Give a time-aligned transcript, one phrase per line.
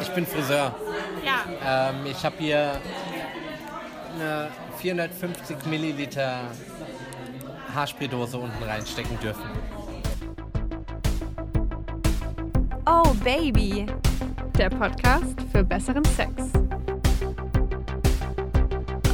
[0.00, 0.74] Ich bin Friseur.
[1.24, 1.90] Ja.
[1.90, 2.80] Ähm, ich habe hier
[4.14, 6.40] eine 450 Milliliter
[7.74, 9.42] Haarspraydose unten reinstecken dürfen.
[12.86, 13.86] Oh Baby.
[14.58, 16.32] Der Podcast für besseren Sex.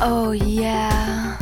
[0.00, 1.38] Oh yeah.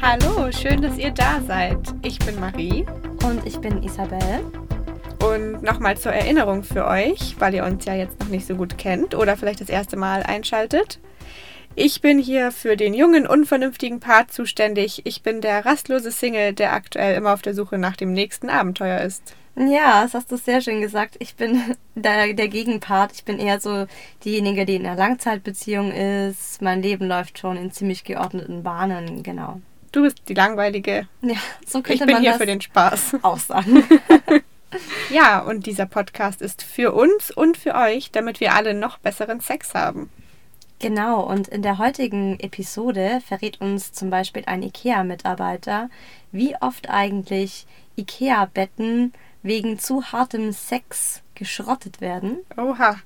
[0.00, 1.78] Hallo, schön, dass ihr da seid.
[2.02, 2.86] Ich bin Marie.
[3.24, 4.44] Und ich bin Isabel.
[5.26, 8.78] Und nochmal zur Erinnerung für euch, weil ihr uns ja jetzt noch nicht so gut
[8.78, 11.00] kennt oder vielleicht das erste Mal einschaltet.
[11.74, 15.02] Ich bin hier für den jungen, unvernünftigen Part zuständig.
[15.04, 19.00] Ich bin der rastlose Single, der aktuell immer auf der Suche nach dem nächsten Abenteuer
[19.00, 19.34] ist.
[19.56, 21.16] Ja, das hast du sehr schön gesagt.
[21.18, 21.60] Ich bin
[21.94, 23.12] der, der Gegenpart.
[23.14, 23.86] Ich bin eher so
[24.24, 26.62] diejenige, die in einer Langzeitbeziehung ist.
[26.62, 29.60] Mein Leben läuft schon in ziemlich geordneten Bahnen, genau.
[29.92, 31.08] Du bist die langweilige.
[31.22, 31.36] Ja,
[31.66, 33.16] so Ich könnte bin man hier das für den Spaß.
[33.22, 33.82] auch sagen.
[35.10, 39.40] Ja, und dieser Podcast ist für uns und für euch, damit wir alle noch besseren
[39.40, 40.10] Sex haben.
[40.78, 45.88] Genau, und in der heutigen Episode verrät uns zum Beispiel ein IKEA-Mitarbeiter,
[46.32, 52.38] wie oft eigentlich IKEA-Betten wegen zu hartem Sex geschrottet werden.
[52.56, 52.96] Oha.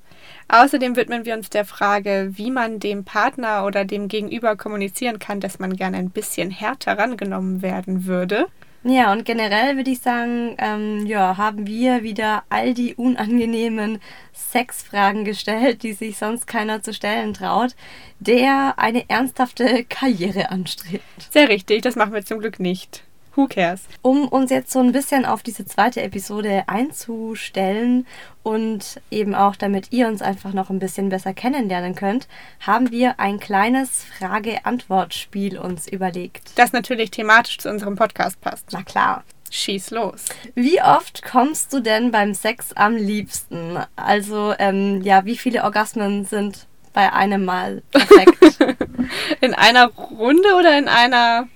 [0.49, 5.39] Außerdem widmen wir uns der Frage, wie man dem Partner oder dem Gegenüber kommunizieren kann,
[5.39, 8.47] dass man gerne ein bisschen härter rangenommen werden würde.
[8.83, 13.99] Ja, und generell würde ich sagen, ähm, ja, haben wir wieder all die unangenehmen
[14.33, 17.75] Sexfragen gestellt, die sich sonst keiner zu stellen traut,
[18.19, 21.03] der eine ernsthafte Karriere anstrebt.
[21.29, 23.03] Sehr richtig, das machen wir zum Glück nicht.
[23.35, 23.81] Who cares?
[24.01, 28.05] Um uns jetzt so ein bisschen auf diese zweite Episode einzustellen
[28.43, 32.27] und eben auch damit ihr uns einfach noch ein bisschen besser kennenlernen könnt,
[32.59, 36.51] haben wir ein kleines Frage-Antwort-Spiel uns überlegt.
[36.55, 38.67] Das natürlich thematisch zu unserem Podcast passt.
[38.71, 39.23] Na klar.
[39.53, 40.25] Schieß los.
[40.55, 43.77] Wie oft kommst du denn beim Sex am liebsten?
[43.97, 48.57] Also, ähm, ja, wie viele Orgasmen sind bei einem Mal perfekt?
[49.41, 51.49] In einer Runde oder in einer.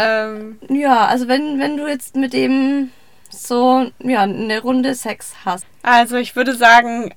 [0.00, 2.90] Ähm, ja, also wenn, wenn du jetzt mit dem
[3.28, 5.66] so, ja, eine Runde Sex hast.
[5.82, 7.14] also, ich würde sagen,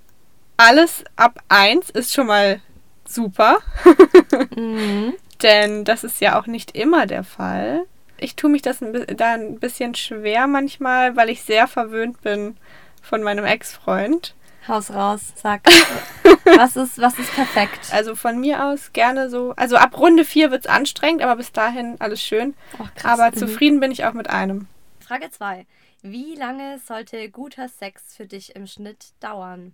[0.57, 2.61] alles ab 1 ist schon mal
[3.05, 3.59] super.
[4.55, 5.13] Mhm.
[5.41, 7.85] Denn das ist ja auch nicht immer der Fall.
[8.17, 12.57] Ich tue mich das ein, da ein bisschen schwer manchmal, weil ich sehr verwöhnt bin
[13.01, 14.35] von meinem Ex-Freund.
[14.67, 15.61] Haus raus, sag.
[16.45, 17.91] was, ist, was ist perfekt?
[17.91, 19.53] Also von mir aus gerne so.
[19.57, 22.53] Also ab Runde 4 wird es anstrengend, aber bis dahin alles schön.
[22.81, 23.19] Ach, krass.
[23.19, 23.39] Aber Mhm.
[23.39, 24.67] zufrieden bin ich auch mit einem.
[24.99, 25.65] Frage 2.
[26.01, 29.73] Wie lange sollte guter Sex für dich im Schnitt dauern?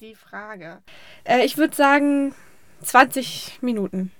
[0.00, 0.82] Die Frage.
[1.24, 2.34] Äh, ich würde sagen
[2.82, 4.12] 20 Minuten.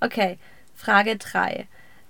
[0.00, 0.38] Okay,
[0.74, 1.66] Frage 3.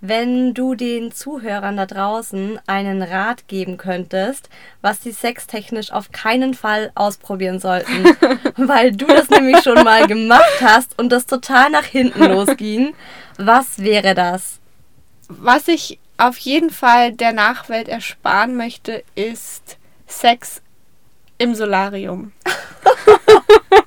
[0.08, 4.48] Wenn du den Zuhörern da draußen einen Rat geben könntest,
[4.80, 8.04] was sie sextechnisch auf keinen Fall ausprobieren sollten,
[8.56, 12.94] weil du das nämlich schon mal gemacht hast und das total nach hinten losging,
[13.36, 14.60] was wäre das?
[15.26, 20.62] Was ich auf jeden Fall der Nachwelt ersparen möchte, ist Sex
[21.38, 22.30] im Solarium.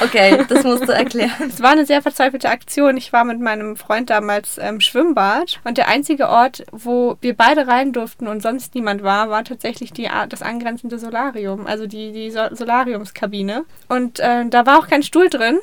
[0.00, 1.48] Okay, das musst du erklären.
[1.48, 2.96] Es war eine sehr verzweifelte Aktion.
[2.96, 7.66] Ich war mit meinem Freund damals im Schwimmbad und der einzige Ort, wo wir beide
[7.66, 12.30] rein durften und sonst niemand war, war tatsächlich die, das angrenzende Solarium, also die, die
[12.30, 13.64] Sol Solariumskabine.
[13.88, 15.58] Und äh, da war auch kein Stuhl drin.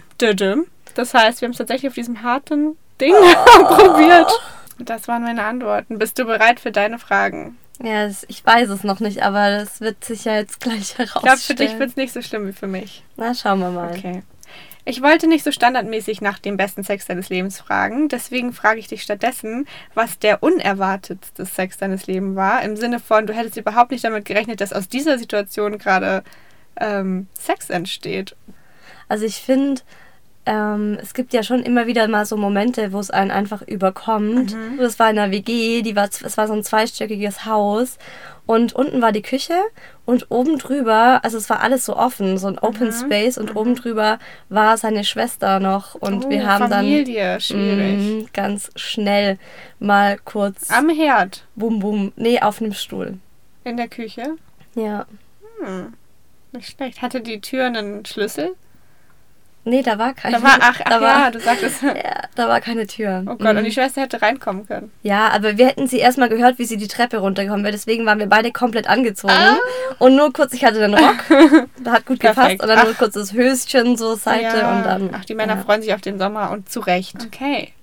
[0.95, 3.13] Das heißt, wir haben es tatsächlich auf diesem harten Ding
[3.59, 4.31] probiert.
[4.79, 5.97] Das waren meine Antworten.
[5.99, 7.57] Bist du bereit für deine Fragen?
[7.83, 11.27] Ja, ich weiß es noch nicht, aber das wird sich ja jetzt gleich Ich glaube,
[11.27, 11.39] herausstellen.
[11.39, 13.03] für dich wird es nicht so schlimm wie für mich.
[13.17, 13.91] Na, schauen wir mal.
[13.95, 14.23] Okay.
[14.87, 18.87] Ich wollte nicht so standardmäßig nach dem besten Sex deines Lebens fragen, deswegen frage ich
[18.87, 22.61] dich stattdessen, was der unerwartetste Sex deines Lebens war.
[22.61, 26.23] Im Sinne von, du hättest überhaupt nicht damit gerechnet, dass aus dieser Situation gerade
[26.79, 28.35] ähm, Sex entsteht.
[29.07, 29.81] Also ich finde,
[30.45, 34.55] ähm, es gibt ja schon immer wieder mal so Momente, wo es einen einfach überkommt.
[34.77, 37.97] Das war in einer WG, die war, es war so ein zweistöckiges Haus
[38.45, 39.55] und unten war die Küche
[40.05, 43.73] und oben drüber, also es war alles so offen, so ein Open Space und oben
[43.75, 44.19] drüber
[44.49, 47.77] war seine Schwester noch und Oh, wir haben Familie, schwierig.
[47.97, 49.39] dann mm, ganz schnell
[49.79, 53.17] mal kurz Am Herd, bum bum, nee, auf einem Stuhl.
[53.63, 54.35] in der Küche.
[54.75, 55.07] Ja.
[56.51, 57.01] Nicht schlecht.
[57.01, 58.55] Hatte die Tür einen Schlüssel?
[59.67, 61.81] Nee, da war keine Da war, ach, ach da war, ja, du sagtest.
[61.83, 63.23] ja, da war keine Tür.
[63.25, 63.57] Oh Gott, Mhm.
[63.57, 64.91] und die Schwester hätte reinkommen können.
[65.01, 67.71] Ja, aber wir hätten sie erstmal gehört, wie sie die Treppe runtergekommen wäre.
[67.73, 69.33] Deswegen waren wir beide komplett angezogen.
[69.33, 69.57] Ah.
[69.97, 71.15] Und nur kurz, ich hatte den Rock.
[71.83, 72.39] Da hat gut gepasst.
[72.39, 72.61] Perfekt.
[72.61, 72.97] Und dann nur Ach.
[72.99, 74.77] kurz das Höschen so Seite Ja.
[74.77, 75.09] und dann.
[75.13, 75.61] Ach, die Männer ja.
[75.63, 77.15] freuen sich auf den Sommer und zu Recht.
[77.25, 77.73] Okay.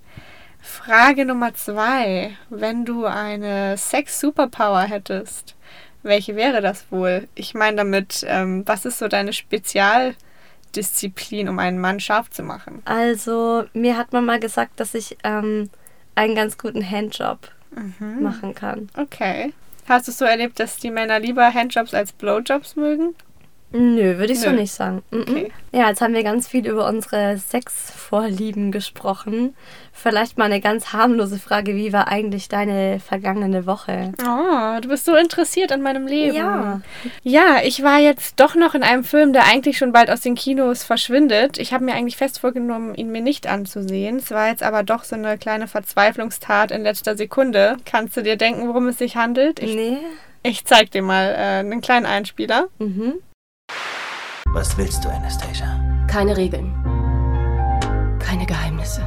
[0.61, 2.31] Frage Nummer zwei.
[2.49, 5.57] Wenn du eine Sex-Superpower hättest,
[6.05, 7.29] welche wäre das wohl?
[7.35, 9.33] Ich meine damit, ähm, was ist so deine
[10.73, 12.83] Spezialdisziplin, um einen Mann scharf zu machen?
[12.85, 15.71] Also, mir hat man mal gesagt, dass ich ähm,
[16.15, 17.39] einen ganz guten Handjob
[17.75, 18.23] Mhm.
[18.23, 18.91] machen kann.
[18.99, 19.55] Okay.
[19.89, 23.15] Hast du es so erlebt, dass die Männer lieber Handjobs als Blowjobs mögen?
[23.73, 24.57] Nö, würde ich so Nö.
[24.61, 25.03] nicht sagen.
[25.11, 25.21] Mhm.
[25.23, 25.53] Okay.
[25.73, 29.55] Ja, jetzt haben wir ganz viel über unsere Sexvorlieben gesprochen.
[29.93, 31.75] Vielleicht mal eine ganz harmlose Frage.
[31.77, 34.13] Wie war eigentlich deine vergangene Woche?
[34.23, 36.37] Oh, du bist so interessiert an meinem Leben.
[36.37, 36.81] Ja.
[37.23, 40.35] Ja, ich war jetzt doch noch in einem Film, der eigentlich schon bald aus den
[40.35, 41.59] Kinos verschwindet.
[41.59, 44.17] Ich habe mir eigentlich fest vorgenommen, ihn mir nicht anzusehen.
[44.17, 47.77] Es war jetzt aber doch so eine kleine Verzweiflungstat in letzter Sekunde.
[47.85, 49.61] Kannst du dir denken, worum es sich handelt?
[49.61, 49.99] Ich, Nee.
[50.43, 52.67] ich zeig dir mal äh, einen kleinen Einspieler.
[52.79, 53.15] Mhm.
[54.55, 55.81] Was willst du, Anastasia?
[56.09, 56.73] Keine Regeln.
[58.19, 59.03] Keine Geheimnisse.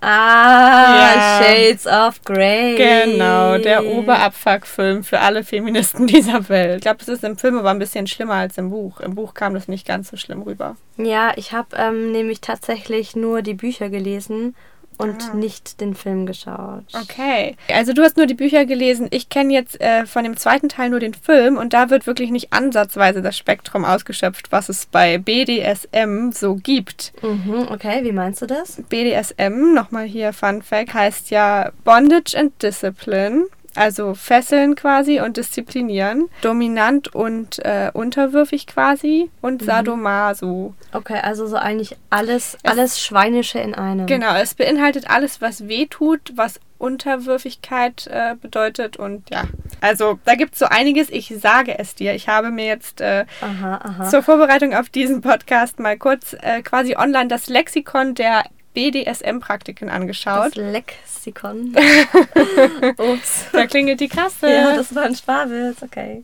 [0.00, 1.04] Ah,
[1.40, 1.42] Ja.
[1.42, 2.76] Shades of Grey.
[2.76, 6.76] Genau, der Oberabfuck-Film für alle Feministen dieser Welt.
[6.76, 9.00] Ich glaube, es ist im Film aber ein bisschen schlimmer als im Buch.
[9.00, 10.76] Im Buch kam das nicht ganz so schlimm rüber.
[10.96, 14.54] Ja, ich habe ähm, nämlich tatsächlich nur die Bücher gelesen
[14.98, 15.34] und Ah.
[15.34, 16.84] nicht den Film geschaut.
[17.02, 17.56] Okay.
[17.72, 19.08] Also du hast nur die Bücher gelesen.
[19.10, 22.30] Ich kenne jetzt äh, von dem zweiten Teil nur den Film und da wird wirklich
[22.30, 27.12] nicht ansatzweise das Spektrum ausgeschöpft, was es bei BDSM so gibt.
[27.22, 28.82] Mhm, okay, wie meinst du das?
[28.88, 33.44] BDSM, nochmal hier Fun Fact, heißt ja Bondage and Discipline.
[33.76, 36.28] Also fesseln quasi und disziplinieren.
[36.40, 39.30] Dominant und äh, unterwürfig quasi.
[39.40, 40.74] Und Sadomaso.
[40.92, 44.06] Okay, also so eigentlich alles, alles Schweinische in einem.
[44.06, 49.44] Genau, es beinhaltet alles, was weh tut, was Unterwürfigkeit äh, bedeutet und ja.
[49.80, 52.14] Also da gibt es so einiges, ich sage es dir.
[52.14, 54.08] Ich habe mir jetzt äh, Aha, aha.
[54.08, 58.44] zur Vorbereitung auf diesen Podcast mal kurz äh, quasi online das Lexikon der
[58.76, 60.54] BDSM-Praktiken angeschaut.
[60.54, 61.74] Das Lexikon.
[62.98, 63.46] Ups.
[63.50, 64.52] Da klingelt die Kasse.
[64.52, 66.22] Ja, das war ein Sparwitz, okay.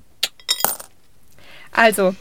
[1.73, 2.15] Also,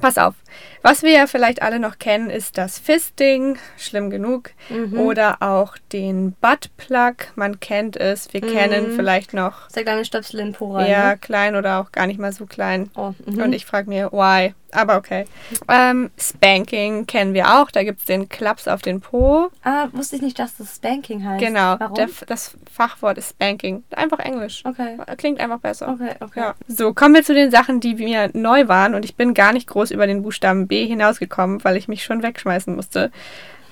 [0.00, 0.34] pass auf.
[0.82, 4.50] Was wir ja vielleicht alle noch kennen, ist das Fisting, schlimm genug.
[4.68, 4.98] Mhm.
[4.98, 8.32] Oder auch den Buttplug, man kennt es.
[8.32, 11.18] Wir kennen vielleicht noch ist der kleine Stöpsel in Po rein, eher ne?
[11.18, 12.90] klein oder auch gar nicht mal so klein.
[12.96, 13.40] Oh, mhm.
[13.40, 14.52] Und ich frage mir, why?
[14.72, 15.24] Aber okay.
[15.68, 17.70] Ähm, Spanking kennen wir auch.
[17.70, 19.50] Da gibt es den Klaps auf den Po.
[19.62, 21.44] Ah, wusste ich nicht, dass das Spanking heißt.
[21.44, 21.76] Genau.
[21.78, 21.94] Warum?
[21.94, 23.84] Der, das Fachwort ist Spanking.
[23.90, 24.62] Einfach Englisch.
[24.64, 24.96] okay.
[25.16, 25.88] Klingt einfach besser.
[25.88, 26.40] Okay, okay.
[26.40, 26.54] Ja.
[26.68, 28.94] So, kommen wir zu den Sachen, die mir neu waren.
[28.94, 32.22] Und ich bin gar nicht groß über den Buchstaben B hinausgekommen, weil ich mich schon
[32.22, 33.10] wegschmeißen musste.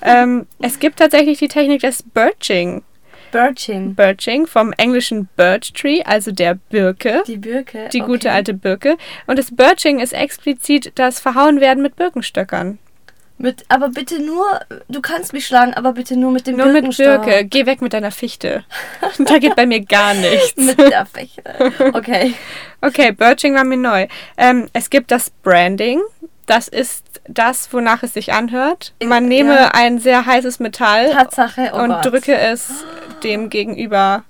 [0.03, 2.83] Ähm, es gibt tatsächlich die Technik des Birching.
[3.31, 3.95] Birching.
[3.95, 7.23] Birching vom englischen Birch Tree, also der Birke.
[7.27, 7.89] Die Birke.
[7.93, 8.11] Die okay.
[8.11, 8.97] gute alte Birke.
[9.27, 12.79] Und das Birching ist explizit das Verhauenwerden mit Birkenstöckern.
[13.41, 14.45] Mit, aber bitte nur,
[14.89, 16.97] du kannst mich schlagen, aber bitte nur mit dem Nur mit.
[16.97, 17.45] Birke.
[17.45, 18.65] Geh weg mit deiner Fichte.
[19.19, 20.57] da geht bei mir gar nichts.
[20.57, 21.43] Mit der Fäche.
[21.93, 22.35] Okay.
[22.81, 24.09] Okay, Birching war mir neu.
[24.37, 26.01] Ähm, es gibt das Branding.
[26.49, 28.95] Das ist das, wonach es sich anhört.
[29.05, 29.29] Man Ja.
[29.29, 32.07] nehme ein sehr heißes Metall Tatsache, oh und Gott.
[32.07, 32.85] drücke es
[33.23, 34.25] dem gegenüber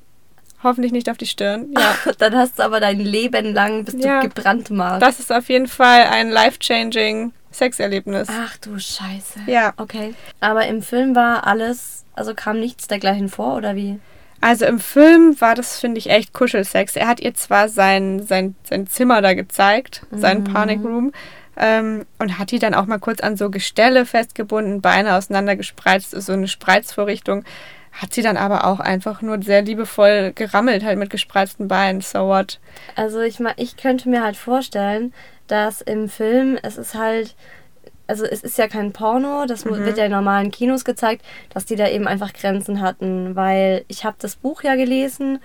[0.64, 1.72] hoffentlich nicht auf die Stirn.
[1.78, 1.94] Ja.
[2.18, 4.20] Dann hast du aber dein Leben lang bist Ja.
[4.20, 5.00] du gebrandmarkt.
[5.00, 8.28] Das ist auf jeden Fall ein life-changing Sexerlebnis.
[8.30, 9.40] Ach du Scheiße.
[9.46, 9.72] Ja.
[9.76, 10.14] Okay.
[10.40, 14.00] Aber im Film war alles, also kam nichts dergleichen vor, oder wie?
[14.40, 16.94] Also im Film war das, finde ich, echt Kuschelsex.
[16.96, 21.12] Er hat ihr zwar sein, sein, sein Zimmer da gezeigt, sein Panic Room,
[21.58, 26.32] ähm, und hat die dann auch mal kurz an so Gestelle festgebunden, Beine auseinandergespreizt, so
[26.32, 27.44] eine Spreizvorrichtung.
[27.92, 32.00] Hat sie dann aber auch einfach nur sehr liebevoll gerammelt, halt mit gespreizten Beinen.
[32.00, 32.60] So what?
[32.94, 35.12] Also ich ich könnte mir halt vorstellen,
[35.48, 37.34] dass im Film, es ist halt,
[38.06, 41.64] also es ist ja kein Porno, das mu- wird ja in normalen Kinos gezeigt, dass
[41.64, 45.40] die da eben einfach Grenzen hatten, weil ich habe das Buch ja gelesen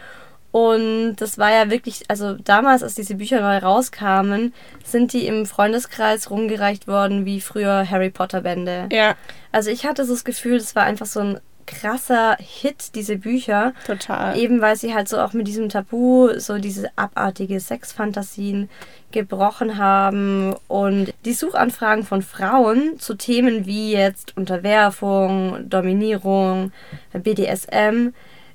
[0.53, 4.53] und das war ja wirklich, also damals, als diese Bücher neu rauskamen,
[4.85, 8.87] sind die im Freundeskreis rumgereicht worden wie früher Harry Potter Bände.
[8.91, 9.15] Ja,
[9.51, 13.73] Also ich hatte so das Gefühl, das war einfach so ein krasser Hit, diese Bücher.
[13.87, 14.37] total.
[14.37, 18.69] Eben weil sie halt so auch mit diesem Tabu so diese abartige Sexfantasien
[19.11, 26.71] gebrochen haben und die Suchanfragen von Frauen zu Themen wie jetzt Unterwerfung, Dominierung,
[27.13, 28.13] BDSM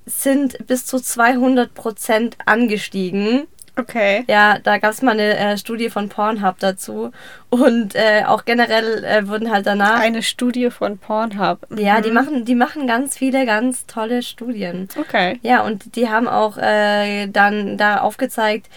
[0.09, 3.47] sind bis zu 200 Prozent angestiegen.
[3.79, 4.25] Okay.
[4.29, 7.13] Ja, da gab es mal eine äh, Studie von Pornhub dazu
[7.49, 11.61] und äh, auch generell äh, wurden halt danach Eine Studie von Pornhub.
[11.77, 14.89] ja, die machen, die machen ganz viele ganz tolle Studien.
[14.99, 15.39] Okay.
[15.43, 18.69] Ja, und die haben auch äh, dann da aufgezeigt,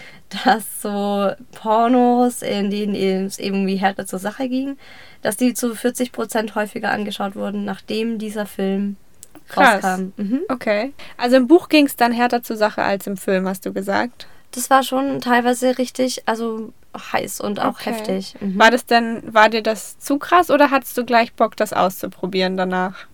[0.44, 2.94] dass so Pornos, in denen
[3.26, 4.78] es irgendwie härter zur Sache ging,
[5.20, 8.96] dass die zu 40% häufiger angeschaut wurden, nachdem dieser Film
[9.52, 9.84] Krass.
[9.84, 10.12] rauskam.
[10.16, 10.40] Mhm.
[10.48, 10.92] Okay.
[11.16, 14.26] Also im Buch ging es dann härter zur Sache als im Film, hast du gesagt.
[14.54, 17.90] das war schon teilweise richtig, also heiß und auch Okay.
[17.90, 18.34] heftig.
[18.40, 18.58] Mhm.
[18.58, 22.56] War das denn, war dir das zu krass oder hattest du gleich Bock, das auszuprobieren
[22.58, 23.06] danach?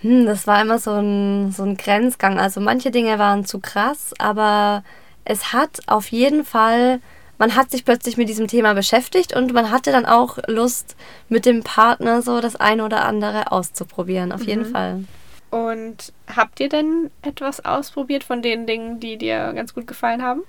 [0.00, 2.38] Hm, das war immer so ein, so ein Grenzgang.
[2.38, 4.84] Also manche Dinge waren zu krass, aber
[5.24, 7.00] es hat auf jeden Fall,
[7.38, 10.96] man hat sich plötzlich mit diesem Thema beschäftigt und man hatte dann auch Lust,
[11.30, 14.32] mit dem Partner so das eine oder andere auszuprobieren.
[14.32, 15.04] Auf jeden Fall.
[15.50, 20.42] Und habt ihr denn etwas ausprobiert von den Dingen, die dir ganz gut gefallen haben?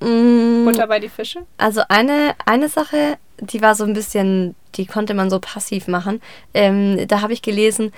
[0.00, 1.46] Mm, Butter bei die Fische?
[1.58, 6.20] Also eine, eine Sache, die war so ein bisschen, die konnte man so passiv machen.
[6.52, 7.92] Ähm, da habe ich gelesen,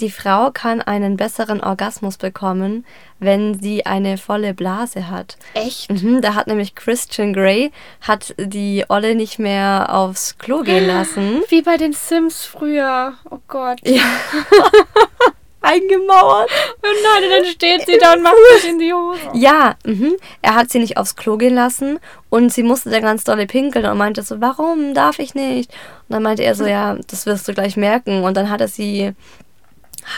[0.00, 2.84] die Frau kann einen besseren Orgasmus bekommen,
[3.20, 5.36] wenn sie eine volle Blase hat.
[5.54, 5.88] Echt?
[5.90, 7.70] Mhm, da hat nämlich Christian Grey
[8.00, 11.42] hat die Olle nicht mehr aufs Klo gehen lassen.
[11.48, 13.14] Wie bei den Sims früher.
[13.30, 13.78] Oh Gott.
[13.84, 14.02] Ja.
[15.64, 16.50] Eingemauert.
[16.82, 19.20] Oh nein, und dann steht sie da und macht sich in die Hose.
[19.32, 20.14] Ja, mhm.
[20.42, 21.98] er hat sie nicht aufs Klo gehen lassen
[22.30, 25.70] und sie musste dann ganz dolle pinkeln und meinte so, warum darf ich nicht?
[26.08, 28.24] Und dann meinte er so, ja, das wirst du gleich merken.
[28.24, 29.12] Und dann hat er sie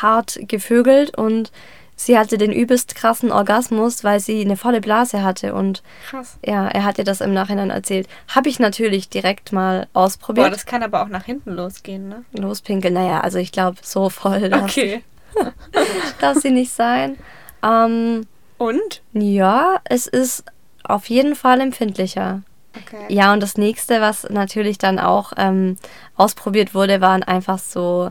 [0.01, 1.53] hart gevögelt und
[1.95, 6.39] sie hatte den übelst krassen Orgasmus, weil sie eine volle Blase hatte und Krass.
[6.45, 8.09] ja, er hat ihr das im Nachhinein erzählt.
[8.29, 10.47] Habe ich natürlich direkt mal ausprobiert.
[10.47, 12.25] Boah, das kann aber auch nach hinten losgehen, ne?
[12.33, 15.03] Lospinkeln, naja, also ich glaube, so voll Okay.
[16.21, 17.19] darf sie nicht sein.
[17.63, 18.27] Ähm,
[18.59, 19.03] Und?
[19.13, 20.45] ja, es ist
[20.85, 22.43] auf jeden Fall empfindlicher.
[22.77, 23.07] Okay.
[23.09, 25.77] Ja, und das nächste, was natürlich dann auch ähm,
[26.17, 28.11] ausprobiert wurde, waren einfach so,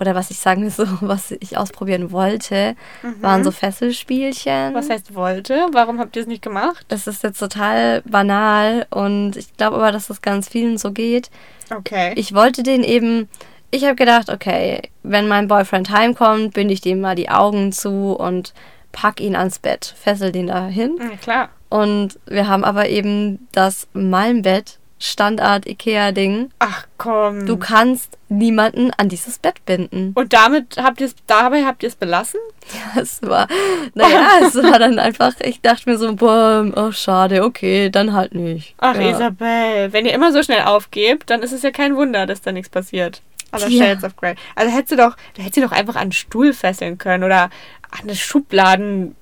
[0.00, 2.76] oder was ich sagen will, so, was ich ausprobieren wollte,
[3.20, 4.74] waren so Fesselspielchen.
[4.74, 5.66] Was heißt wollte?
[5.72, 6.84] Warum habt ihr es nicht gemacht?
[6.88, 11.30] das ist jetzt total banal und ich glaube aber, dass das ganz vielen so geht.
[11.74, 12.12] Okay.
[12.16, 13.28] Ich wollte den eben,
[13.76, 18.12] ich habe gedacht, okay, wenn mein Boyfriend heimkommt, binde ich dem mal die Augen zu
[18.12, 18.54] und
[18.92, 20.96] pack ihn ans Bett, fessel den da hin.
[20.98, 21.48] Ja, klar.
[21.68, 26.50] Und wir haben aber eben das Malmbett, Standard Ikea-Ding.
[26.58, 27.44] Ach komm.
[27.44, 30.12] Du kannst niemanden an dieses Bett binden.
[30.14, 32.40] und damit habt ihr es, dabei habt ihr es belassen?
[32.94, 33.46] Das war,
[33.94, 38.34] naja, es war dann einfach, ich dachte mir so, boah, oh schade, okay, dann halt
[38.34, 38.74] nicht.
[38.78, 39.10] Ach, ja.
[39.10, 42.52] Isabel, wenn ihr immer so schnell aufgebt, dann ist es ja kein Wunder, dass da
[42.52, 43.20] nichts passiert.
[43.52, 43.84] Also Tja.
[43.86, 44.34] Shades of Grey.
[44.54, 47.44] Also hättest du doch, du hättest sie doch einfach an einen Stuhl fesseln können oder
[47.90, 49.14] an eine Schubladen,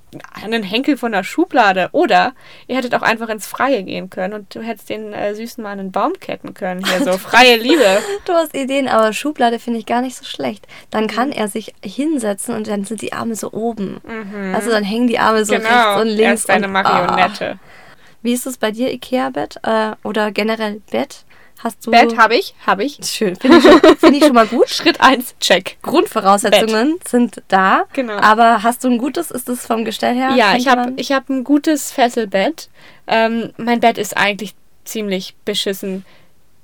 [0.43, 1.89] an den Henkel von einer Schublade.
[1.93, 2.33] Oder
[2.67, 5.79] ihr hättet auch einfach ins Freie gehen können und du hättest den äh, süßen Mann
[5.79, 6.85] einen Baum ketten können.
[6.85, 7.99] Hier so freie Liebe.
[8.25, 10.67] Du hast Ideen, aber Schublade finde ich gar nicht so schlecht.
[10.91, 11.09] Dann Mhm.
[11.09, 14.01] kann er sich hinsetzen und dann sind die Arme so oben.
[14.55, 15.67] Also dann hängen die Arme so genau.
[15.69, 16.41] rechts und Er links.
[16.43, 17.59] ist eine Marionette.
[17.61, 17.69] Ah.
[18.23, 19.59] Wie ist es bei dir, Ikea-Bett?
[19.65, 21.25] Äh, oder generell Bett?
[21.59, 21.91] Hast du.
[21.91, 22.99] Bett habe ich, habe ich.
[23.03, 23.37] Schön.
[23.37, 24.69] Finde ich, schon- find ich schon mal gut.
[24.71, 25.79] Schritt 1, check.
[25.83, 27.85] Grundvoraussetzungen sind da.
[27.95, 28.15] Genau.
[28.19, 29.31] Aber hast du ein gutes?
[29.31, 30.31] Ist das vom Gestell her?
[30.37, 32.69] Ja, ich habe ich hab ein gutes Fesselbett.
[33.07, 36.05] Ähm, mein Bett ist eigentlich ziemlich beschissen.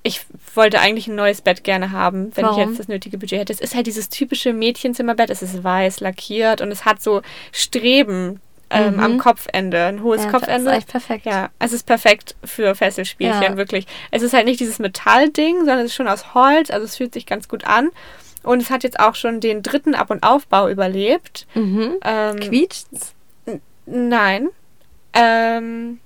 [0.02, 0.22] Ich
[0.54, 2.60] wollte eigentlich ein neues Bett gerne haben, wenn Warum?
[2.62, 3.52] ich jetzt das nötige Budget hätte.
[3.52, 5.28] Es ist halt dieses typische Mädchenzimmerbett.
[5.30, 7.20] Es ist weiß, lackiert und es hat so
[7.52, 8.40] Streben
[8.70, 9.00] ähm, Mhm.
[9.00, 10.70] am Kopfende, ein hohes Ja, das Kopfende.
[10.70, 11.26] ist echt perfekt.
[11.26, 13.56] Ja, es ist perfekt für Fesselspielchen, Ja.
[13.56, 13.86] wirklich.
[14.10, 17.12] Es ist halt nicht dieses Metallding, sondern es ist schon aus Holz, also es fühlt
[17.14, 17.90] sich ganz gut an.
[18.42, 21.46] Und es hat jetzt auch schon den dritten Ab- und Aufbau überlebt.
[21.54, 21.96] Mhm.
[22.04, 23.14] Ähm, Quietscht's?
[23.86, 24.48] Nein.
[25.12, 25.98] Ähm,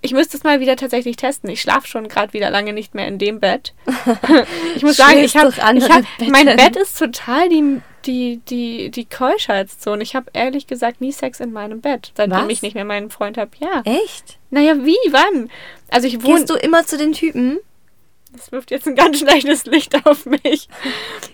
[0.00, 1.50] ich müsste es mal wieder tatsächlich testen.
[1.50, 3.74] Ich schlafe schon gerade wieder lange nicht mehr in dem Bett.
[4.76, 6.46] ich muss sagen, ich habe hab, mein.
[6.46, 10.02] Bett ist total die die die die Keuschheitszone.
[10.02, 12.48] Ich habe ehrlich gesagt nie Sex in meinem Bett, seitdem Was?
[12.48, 13.50] ich nicht mehr meinen Freund habe.
[13.58, 13.82] Ja.
[13.84, 14.38] Echt?
[14.50, 15.50] Naja, wie, wann?
[15.90, 16.36] Also ich wohne.
[16.36, 17.58] Gehst du immer zu den Typen?
[18.32, 20.68] Das wirft jetzt ein ganz schlechtes Licht auf mich.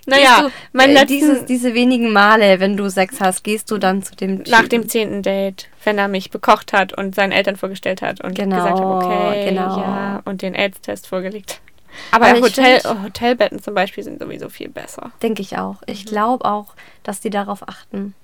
[0.07, 4.15] Naja, mein äh, dieses, diese wenigen Male, wenn du Sex hast, gehst du dann zu
[4.15, 4.51] dem Typen?
[4.51, 8.35] nach dem zehnten Date, wenn er mich bekocht hat und seinen Eltern vorgestellt hat und
[8.35, 9.79] Genau, gesagt hat, okay, genau.
[9.79, 11.61] ja, und den AIDS-Test vorgelegt.
[12.11, 15.13] Aber Aber Hotel, find- Hotelbetten zum Beispiel sind sowieso viel besser.
[15.23, 15.75] Denke ich auch.
[15.83, 15.87] Mhm.
[15.87, 16.75] Ich glaube auch,
[17.05, 18.15] dass die darauf achten.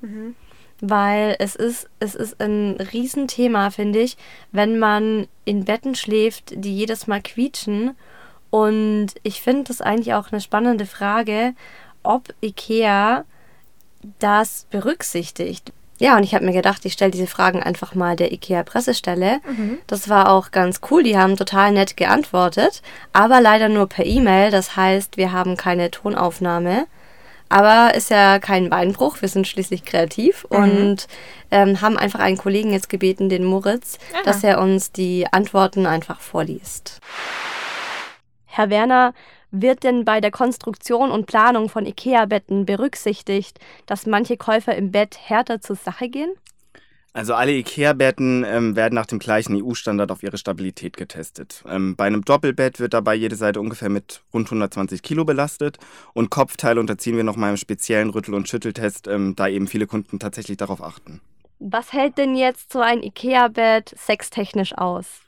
[0.81, 4.17] Weil es ist, es ist ein Riesenthema, finde ich,
[4.50, 7.97] wenn man in Betten schläft, die jedes Mal quietschen.
[8.49, 11.52] Und ich finde das eigentlich auch eine spannende Frage,
[12.02, 13.25] ob IKEA
[14.19, 15.73] das berücksichtigt.
[16.00, 19.40] Ja, und ich habe mir gedacht, ich stelle diese Fragen einfach mal der IKEA-Pressestelle.
[19.87, 22.80] Das war auch ganz cool, die haben total nett geantwortet,
[23.12, 24.50] aber leider nur per E-Mail.
[24.50, 26.87] Das heißt, wir haben keine Tonaufnahme.
[27.50, 31.07] Aber ist ja kein Beinbruch, wir sind schließlich kreativ und
[31.50, 36.21] ähm, haben einfach einen Kollegen jetzt gebeten, den Moritz, dass er uns die Antworten einfach
[36.21, 37.00] vorliest.
[38.47, 39.14] Herr Werner,
[39.50, 45.19] wird denn bei der Konstruktion und Planung von IKEA-Betten berücksichtigt, dass manche Käufer im Bett
[45.19, 46.33] härter zur Sache gehen?
[47.12, 51.64] Also alle IKEA-Betten ähm, werden nach dem gleichen EU-Standard auf ihre Stabilität getestet.
[51.69, 55.78] Ähm, bei einem Doppelbett wird dabei jede Seite ungefähr mit rund 120 Kilo belastet
[56.14, 60.21] und Kopfteile unterziehen wir nochmal einem speziellen Rüttel- und Schütteltest, ähm, da eben viele Kunden
[60.21, 61.21] tatsächlich darauf achten.
[61.59, 65.23] Was hält denn jetzt so ein IKEA-Bett sextechnisch aus?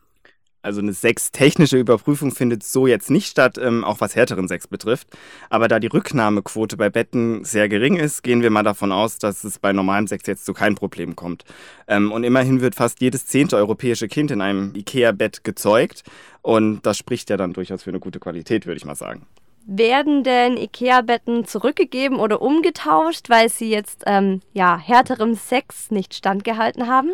[0.62, 5.08] Also eine sextechnische Überprüfung findet so jetzt nicht statt, ähm, auch was härteren Sex betrifft.
[5.50, 9.42] Aber da die Rücknahmequote bei Betten sehr gering ist, gehen wir mal davon aus, dass
[9.42, 11.44] es bei normalem Sex jetzt zu keinem Problem kommt.
[11.88, 16.04] Ähm, und immerhin wird fast jedes zehnte europäische Kind in einem IKEA-Bett gezeugt.
[16.42, 19.26] Und das spricht ja dann durchaus für eine gute Qualität, würde ich mal sagen.
[19.66, 26.88] Werden denn IKEA-Betten zurückgegeben oder umgetauscht, weil sie jetzt ähm, ja, härterem Sex nicht standgehalten
[26.88, 27.10] haben?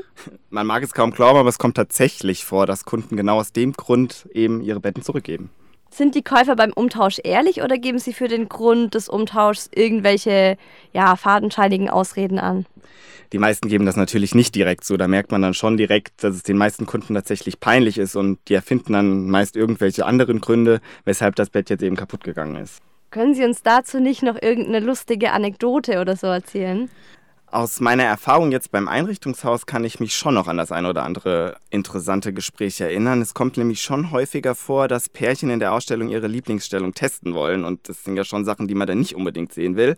[0.51, 3.75] Man mag es kaum glauben, aber es kommt tatsächlich vor, dass Kunden genau aus dem
[3.75, 5.51] Grund eben ihre Betten zurückgeben.
[5.91, 10.57] Sind die Käufer beim Umtausch ehrlich oder geben sie für den Grund des Umtauschs irgendwelche
[10.93, 12.67] ja, fadenscheinigen Ausreden an?
[13.33, 14.97] Die meisten geben das natürlich nicht direkt so.
[14.97, 18.39] Da merkt man dann schon direkt, dass es den meisten Kunden tatsächlich peinlich ist und
[18.49, 22.81] die erfinden dann meist irgendwelche anderen Gründe, weshalb das Bett jetzt eben kaputt gegangen ist.
[23.11, 26.91] Können Sie uns dazu nicht noch irgendeine lustige Anekdote oder so erzählen?
[27.51, 31.05] Aus meiner Erfahrung jetzt beim Einrichtungshaus kann ich mich schon noch an das ein oder
[31.05, 33.23] andere interessante Gespräch erinnern.
[33.23, 37.65] Es kommt nämlich schon häufiger vor, dass Pärchen in der Ausstellung ihre Lieblingsstellung testen wollen.
[37.65, 39.97] Und das sind ja schon Sachen, die man dann nicht unbedingt sehen will.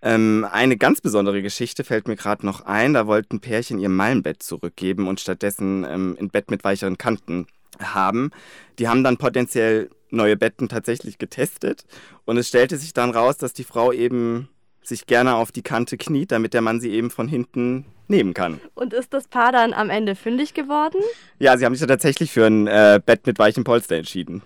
[0.00, 2.94] Ähm, eine ganz besondere Geschichte fällt mir gerade noch ein.
[2.94, 7.48] Da wollten Pärchen ihr Malmbett zurückgeben und stattdessen ähm, ein Bett mit weicheren Kanten
[7.80, 8.30] haben.
[8.78, 11.84] Die haben dann potenziell neue Betten tatsächlich getestet
[12.26, 14.48] und es stellte sich dann raus, dass die Frau eben
[14.86, 18.60] sich gerne auf die Kante kniet, damit der Mann sie eben von hinten nehmen kann.
[18.74, 20.98] Und ist das Paar dann am Ende fündig geworden?
[21.38, 24.42] Ja, sie haben sich ja tatsächlich für ein äh, Bett mit weichem Polster entschieden.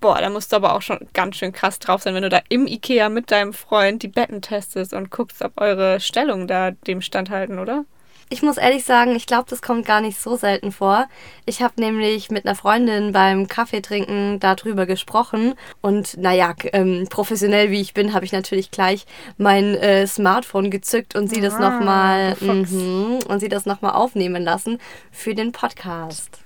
[0.00, 2.40] Boah, da musst du aber auch schon ganz schön krass drauf sein, wenn du da
[2.48, 7.00] im Ikea mit deinem Freund die Betten testest und guckst, ob eure Stellungen da dem
[7.00, 7.84] standhalten, oder?
[8.28, 11.06] Ich muss ehrlich sagen, ich glaube, das kommt gar nicht so selten vor.
[11.44, 17.80] Ich habe nämlich mit einer Freundin beim Kaffeetrinken darüber gesprochen und naja, ähm, professionell wie
[17.80, 19.06] ich bin, habe ich natürlich gleich
[19.38, 22.70] mein äh, Smartphone gezückt und sie das Ah, nochmal du Fuchs.
[22.72, 24.78] mhm, und sie das noch mal aufnehmen lassen
[25.12, 26.40] für den Podcast.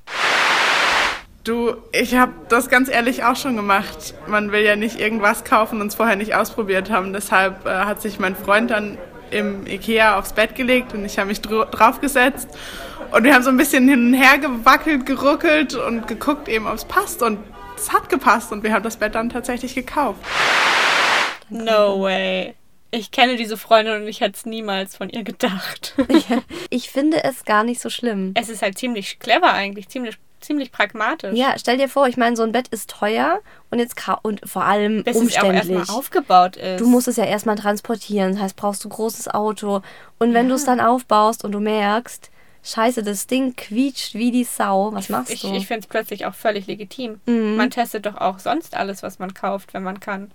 [1.44, 4.12] Du, ich habe das ganz ehrlich auch schon gemacht.
[4.26, 7.14] Man will ja nicht irgendwas kaufen und es vorher nicht ausprobiert haben.
[7.14, 8.98] Deshalb äh, hat sich mein Freund dann
[9.30, 12.48] im Ikea aufs Bett gelegt und ich habe mich dr draufgesetzt.
[13.12, 16.74] Und wir haben so ein bisschen hin und her gewackelt, geruckelt und geguckt eben, ob
[16.74, 17.22] es passt.
[17.22, 17.38] Und
[17.76, 20.20] es hat gepasst und wir haben das Bett dann tatsächlich gekauft.
[21.48, 22.54] No way.
[22.92, 25.94] Ich kenne diese Freundin und ich hätte es niemals von ihr gedacht.
[26.72, 28.32] Ich finde es gar nicht so schlimm.
[28.36, 31.34] es ist halt ziemlich clever eigentlich, ziemlich, ziemlich pragmatisch.
[31.34, 34.64] Ja, stell dir vor, ich meine, so ein Bett ist teuer und jetzt und vor
[34.64, 35.70] allem Bis es auch umständlich.
[35.76, 36.80] erstmal aufgebaut ist.
[36.80, 39.82] Du musst es ja erstmal transportieren, das heißt, brauchst du ein großes Auto.
[40.18, 42.30] Und wenn du es dann aufbaust und du merkst,
[42.62, 45.54] scheiße, das Ding quietscht wie die Sau, was machst ich, du?
[45.54, 47.20] ich finde es plötzlich auch völlig legitim.
[47.26, 47.56] Mhm.
[47.56, 50.30] Man testet doch auch sonst alles, was man kauft, wenn man kann.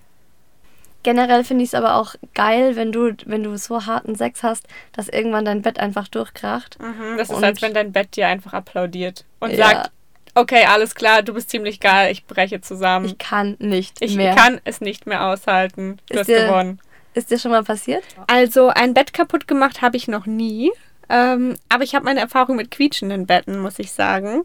[1.05, 4.67] Generell finde ich es aber auch geil, wenn du, wenn du so harten Sex hast,
[4.91, 6.79] dass irgendwann dein Bett einfach durchkracht.
[7.15, 9.67] Das ist, als wenn dein Bett dir einfach applaudiert und Ja.
[9.69, 9.91] sagt,
[10.33, 13.05] okay, alles klar, du bist ziemlich geil, ich breche zusammen.
[13.05, 14.33] Ich kann nicht Ich mehr.
[14.33, 15.97] kann es nicht mehr aushalten.
[16.09, 16.79] Du Ist hast dir- gewonnen.
[17.13, 18.03] Ist dir schon mal passiert?
[18.25, 20.71] Also ein Bett kaputt gemacht habe ich noch nie.
[21.07, 24.41] Ähm, aber ich habe meine Erfahrung mit quietschenden Betten, muss ich sagen.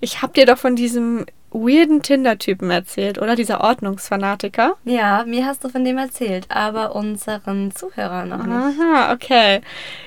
[0.00, 3.36] Ich habe dir doch von diesem weirden Tinder-Typen erzählt, oder?
[3.36, 4.76] Dieser Ordnungsfanatiker.
[4.84, 8.80] Ja, mir hast du von dem erzählt, aber unseren Zuhörern noch nicht.
[8.80, 9.60] Aha, okay.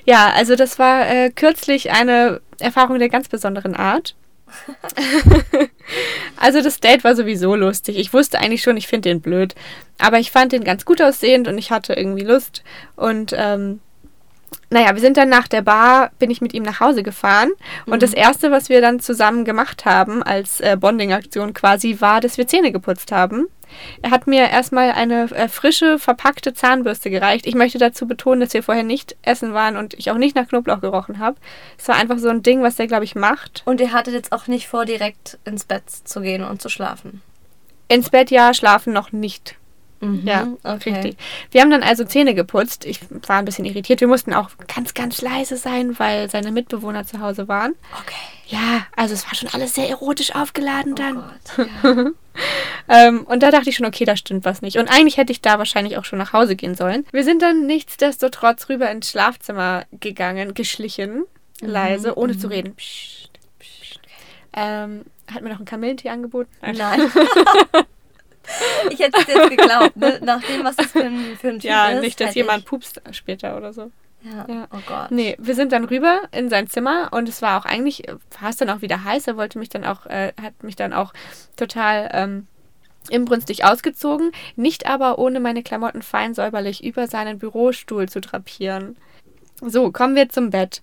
[0.06, 4.16] Ja, also das war äh, kürzlich eine Erfahrung der ganz besonderen Art.
[6.38, 7.98] also das Date war sowieso lustig.
[7.98, 9.56] Ich wusste eigentlich schon, ich finde den blöd.
[10.00, 12.64] Aber ich fand den ganz gut aussehend und ich hatte irgendwie Lust.
[12.96, 13.80] Und ähm,
[14.70, 17.52] naja, wir sind dann nach der Bar, bin ich mit ihm nach Hause gefahren.
[17.86, 22.38] Und das Erste, was wir dann zusammen gemacht haben, als äh, Bonding-Aktion quasi, war, dass
[22.38, 23.48] wir Zähne geputzt haben.
[24.02, 27.46] Er hat mir erstmal eine äh, frische, verpackte Zahnbürste gereicht.
[27.46, 30.48] Ich möchte dazu betonen, dass wir vorher nicht essen waren und ich auch nicht nach
[30.48, 31.38] Knoblauch gerochen habe.
[31.78, 33.64] Es war einfach so ein Ding, was der, glaube ich, macht.
[33.66, 37.22] Und ihr hattet jetzt auch nicht vor, direkt ins Bett zu gehen und zu schlafen.
[37.90, 39.57] Ins Bett ja, schlafen noch nicht.
[40.24, 40.94] Ja, Mhm, okay.
[40.94, 41.18] richtig.
[41.52, 42.86] Wir haben dann also Zähne geputzt.
[42.86, 44.00] Ich war ein bisschen irritiert.
[44.00, 47.74] Wir mussten auch ganz, ganz leise sein, weil seine Mitbewohner zu Hause waren.
[48.02, 48.16] Okay.
[48.50, 51.18] Ja, also es war schon alles sehr erotisch aufgeladen dann.
[51.18, 51.22] Oh
[51.58, 52.12] Gott, ja.
[53.08, 54.78] Ähm, und da dachte ich schon, okay, da stimmt was nicht.
[54.78, 57.06] Und eigentlich hätte ich da wahrscheinlich auch schon nach Hause gehen sollen.
[57.12, 61.24] Wir sind dann nichtsdestotrotz rüber ins Schlafzimmer gegangen, geschlichen,
[61.60, 62.76] leise, ohne zu reden.
[62.76, 64.00] Psst, psst.
[64.56, 66.50] Ähm, hat mir noch einen Kamillentee angeboten.
[66.62, 67.02] Nein.
[68.92, 70.20] ich hätte es jetzt geglaubt, ne?
[70.24, 72.02] nach dem, was das für ein, für ein Typ Ja, ist.
[72.02, 73.92] nicht, dass jemand ich- pupst später oder so.
[74.24, 74.46] Ja.
[74.50, 74.68] Ja.
[74.74, 75.12] Oh Gott.
[75.12, 78.04] Nee, wir sind dann rüber in sein Zimmer und es war auch eigentlich,
[78.42, 79.28] war es dann auch wieder heiß.
[79.28, 81.14] Er wollte mich dann auch, äh, hat mich dann auch
[81.56, 82.48] total ähm,
[83.10, 88.98] inbrünstig ausgezogen, nicht aber ohne meine Klamotten fein säuberlich über seinen Bürostuhl zu drapieren.
[89.62, 90.82] So, kommen wir zum Bett.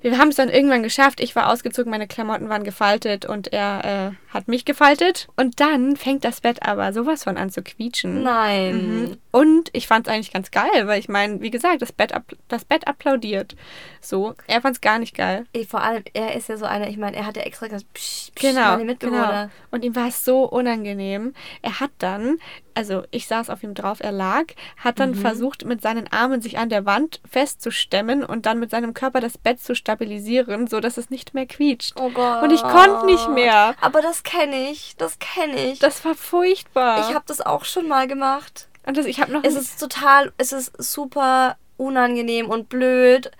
[0.00, 1.20] Wir haben es dann irgendwann geschafft.
[1.20, 5.28] Ich war ausgezogen, meine Klamotten waren gefaltet und er äh, hat mich gefaltet.
[5.36, 8.22] Und dann fängt das Bett aber sowas von an zu quietschen.
[8.22, 8.76] Nein.
[9.00, 9.16] Mhm.
[9.30, 12.12] Und ich fand es eigentlich ganz geil, weil ich meine, wie gesagt, das Bett,
[12.48, 13.56] das Bett applaudiert.
[14.00, 15.46] So, er fand es gar nicht geil.
[15.52, 17.92] Ey, vor allem, er ist ja so einer, ich meine, er hat ja extra gesagt,
[17.94, 19.26] psch, psch, Genau, meine Mitbewohner.
[19.26, 19.48] genau.
[19.70, 21.34] Und ihm war es so unangenehm.
[21.62, 22.38] Er hat dann,
[22.78, 24.44] also ich saß auf ihm drauf, er lag,
[24.76, 28.94] hat dann versucht, mit seinen Armen sich an der Wand festzustemmen und dann mit seinem
[28.94, 31.94] Körper das Bett zu stabilisieren, so dass es nicht mehr quietscht.
[31.98, 32.40] Oh Gott.
[32.44, 33.74] Und ich konnte nicht mehr.
[33.80, 35.80] Aber das kenne ich, das kenne ich.
[35.80, 37.00] Das war furchtbar.
[37.00, 38.68] ich habe das auch schon mal gemacht.
[38.86, 43.32] und das, ich habe noch Es ist total, es ist super unangenehm und blöd.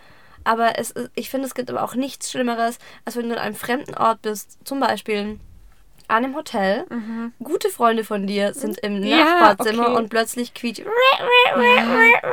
[0.42, 3.54] Aber es ich finde, es gibt aber auch nichts Schlimmeres, als wenn du an einem
[3.54, 4.58] fremden Ort bist.
[4.64, 5.38] Zum Beispiel
[6.08, 6.84] an einem Hotel.
[7.42, 9.04] Gute Freunde von dir sind im Mhm.
[9.06, 9.96] Ja, Nachbarzimmer okay.
[9.98, 10.82] und plötzlich quietscht.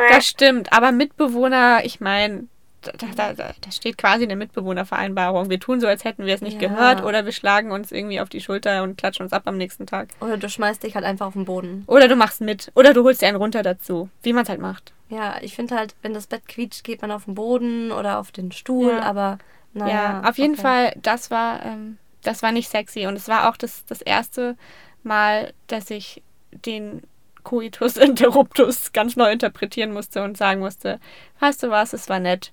[0.10, 2.48] Das stimmt, aber Mitbewohner, ich meine,
[2.82, 5.50] da, da, da, da steht quasi eine Mitbewohnervereinbarung.
[5.50, 6.70] Wir tun so, als hätten wir es nicht Ja.
[6.70, 9.88] gehört oder wir schlagen uns irgendwie auf die Schulter und klatschen uns ab am nächsten
[9.88, 10.10] Tag.
[10.20, 11.84] Oder du schmeißt dich halt einfach auf den Boden.
[11.88, 12.72] Oder du machst mit.
[12.76, 14.10] Oder du holst dir einen runter dazu.
[14.22, 14.94] Wie man es halt macht.
[15.10, 18.32] Ja, ich finde halt, wenn das Bett quietscht, geht man auf den Boden oder auf
[18.32, 19.02] den Stuhl, Ja.
[19.02, 19.40] aber
[19.74, 19.94] naja.
[20.24, 20.62] ja, auf jeden okay.
[20.62, 23.06] Fall, das war, ähm, das war nicht sexy.
[23.08, 24.58] Und es war auch das, das erste
[25.04, 27.04] Mal, dass ich den
[27.44, 31.00] Coitus Interruptus ganz neu interpretieren musste und sagen musste,
[31.40, 32.52] weißt du was, es war nett,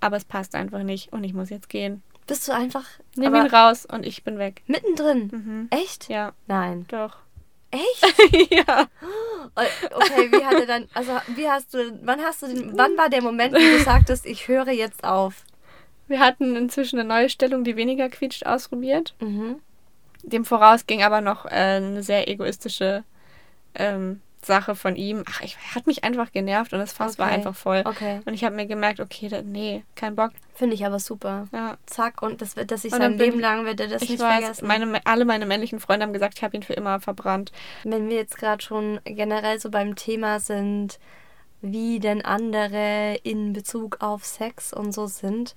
[0.00, 2.02] aber es passt einfach nicht und ich muss jetzt gehen.
[2.26, 2.84] Bist du einfach
[3.16, 4.62] Nimm ihn raus und ich bin weg.
[4.66, 5.30] mittendrin?
[5.32, 5.68] Mhm.
[5.70, 6.08] Echt?
[6.10, 6.84] Ja, Nein.
[6.88, 7.16] doch.
[7.70, 8.50] Echt?
[8.52, 8.86] ja.
[9.54, 13.08] Okay, wie hat er dann, also wie hast du, wann hast du den, wann war
[13.08, 15.42] der Moment, wo du sagtest, ich höre jetzt auf?
[16.08, 19.14] Wir hatten inzwischen eine neue Stellung, die weniger quietscht, ausprobiert.
[19.20, 19.56] Mhm.
[20.22, 23.04] Dem voraus ging aber noch äh, eine sehr egoistische
[23.74, 25.24] ähm, Sache von ihm.
[25.28, 27.34] Ach, ich hat mich einfach genervt und das Fass war Okay.
[27.34, 27.82] einfach voll.
[27.84, 28.20] Okay.
[28.24, 30.30] Und ich habe mir gemerkt, okay, da, nee, kein Bock.
[30.54, 31.46] Finde ich aber super.
[31.52, 31.76] Ja.
[31.86, 34.40] Zack, und das wird, dass ich sein Leben lang wird er das ich nicht weiß,
[34.40, 34.66] vergessen.
[34.66, 37.52] meine, alle meine männlichen Freunde haben gesagt, ich habe ihn für immer verbrannt.
[37.84, 40.98] Wenn wir jetzt gerade schon generell so beim Thema sind,
[41.60, 45.56] wie denn andere in Bezug auf Sex und so sind,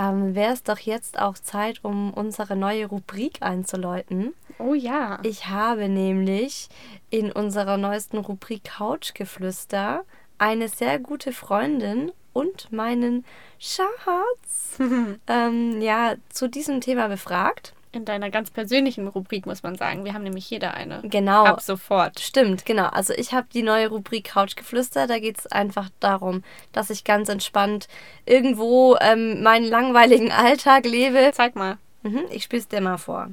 [0.00, 4.32] ähm, wäre es doch jetzt auch Zeit, um unsere neue Rubrik einzuläuten.
[4.58, 5.18] Oh ja.
[5.22, 6.68] Ich habe nämlich
[7.10, 10.04] in unserer neuesten Rubrik Couchgeflüster
[10.38, 13.26] eine sehr gute Freundin und meinen
[13.58, 14.78] Schatz
[15.26, 17.74] ähm, ja, zu diesem Thema befragt.
[17.92, 20.04] In deiner ganz persönlichen Rubrik muss man sagen.
[20.04, 21.00] Wir haben nämlich jeder eine.
[21.02, 21.44] Genau.
[21.44, 22.20] Ab sofort.
[22.20, 22.86] Stimmt, genau.
[22.86, 25.08] Also ich habe die neue Rubrik Couchgeflüster.
[25.08, 27.88] Da geht es einfach darum, dass ich ganz entspannt
[28.26, 31.32] irgendwo ähm, meinen langweiligen Alltag lebe.
[31.34, 31.78] Zeig mal.
[32.02, 33.28] Mhm, ich spiele es dir mal vor.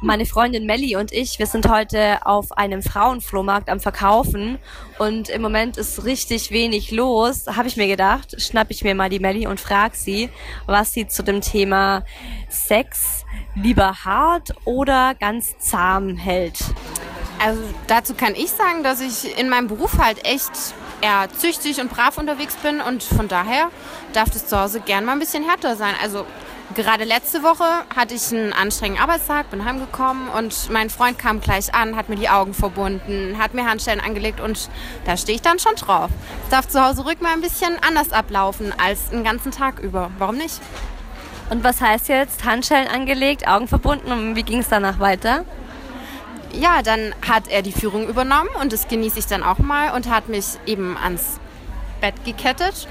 [0.00, 4.60] Meine Freundin Melli und ich, wir sind heute auf einem Frauenflohmarkt am Verkaufen
[5.00, 7.46] und im Moment ist richtig wenig los.
[7.48, 10.30] Habe ich mir gedacht, schnapp ich mir mal die Melli und frag sie,
[10.66, 12.04] was sie zu dem Thema
[12.48, 13.24] Sex
[13.56, 16.60] lieber hart oder ganz zahm hält.
[17.44, 20.52] Also dazu kann ich sagen, dass ich in meinem Beruf halt echt
[21.00, 23.70] eher züchtig und brav unterwegs bin und von daher
[24.12, 25.94] darf das zu Hause gern mal ein bisschen härter sein.
[26.00, 26.24] Also
[26.74, 31.74] gerade letzte Woche hatte ich einen anstrengenden Arbeitstag, bin heimgekommen und mein Freund kam gleich
[31.74, 34.68] an, hat mir die Augen verbunden, hat mir Handschellen angelegt und
[35.04, 36.10] da stehe ich dann schon drauf.
[36.44, 40.10] Es darf zu Hause ruhig mal ein bisschen anders ablaufen als den ganzen Tag über.
[40.18, 40.60] Warum nicht?
[41.50, 45.44] Und was heißt jetzt Handschellen angelegt, Augen verbunden und wie ging es danach weiter?
[46.52, 50.10] Ja, dann hat er die Führung übernommen und das genieße ich dann auch mal und
[50.10, 51.40] hat mich eben ans
[52.00, 52.86] Bett gekettet.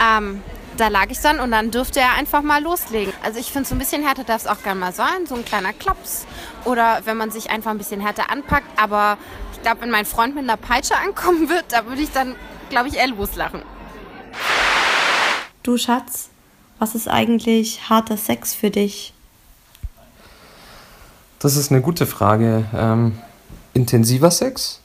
[0.00, 0.42] Ähm,
[0.82, 3.14] da lag ich dann und dann durfte er einfach mal loslegen.
[3.22, 5.44] Also ich finde, so ein bisschen härter darf es auch gerne mal sein, so ein
[5.44, 6.26] kleiner Klaps.
[6.64, 8.66] Oder wenn man sich einfach ein bisschen härter anpackt.
[8.76, 9.16] Aber
[9.52, 12.34] ich glaube, wenn mein Freund mit einer Peitsche ankommen wird, da würde ich dann,
[12.68, 13.62] glaube ich, eher loslachen.
[15.62, 16.30] Du Schatz,
[16.80, 19.14] was ist eigentlich harter Sex für dich?
[21.38, 22.64] Das ist eine gute Frage.
[22.76, 23.20] Ähm,
[23.72, 24.80] intensiver Sex?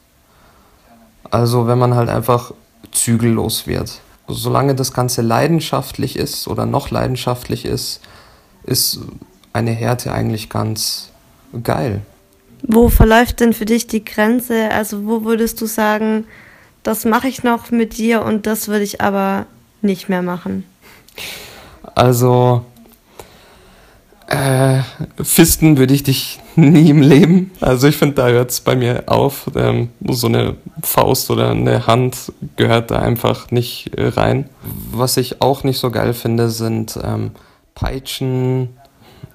[1.31, 2.51] Also wenn man halt einfach
[2.91, 3.99] zügellos wird.
[4.27, 8.01] Solange das Ganze leidenschaftlich ist oder noch leidenschaftlich ist,
[8.63, 8.99] ist
[9.53, 11.09] eine Härte eigentlich ganz
[11.63, 12.01] geil.
[12.63, 14.71] Wo verläuft denn für dich die Grenze?
[14.71, 16.25] Also wo würdest du sagen,
[16.83, 19.45] das mache ich noch mit dir und das würde ich aber
[19.81, 20.65] nicht mehr machen?
[21.95, 22.65] Also
[24.27, 24.81] Äh,
[25.23, 27.51] Fisten würde ich dich nie im Leben.
[27.61, 29.49] Also ich finde, da hört es bei mir auf.
[29.55, 34.49] Ähm, so eine Faust oder eine Hand gehört da einfach nicht äh, rein.
[34.91, 37.31] Was ich auch nicht so geil finde, sind ähm,
[37.73, 38.69] Peitschen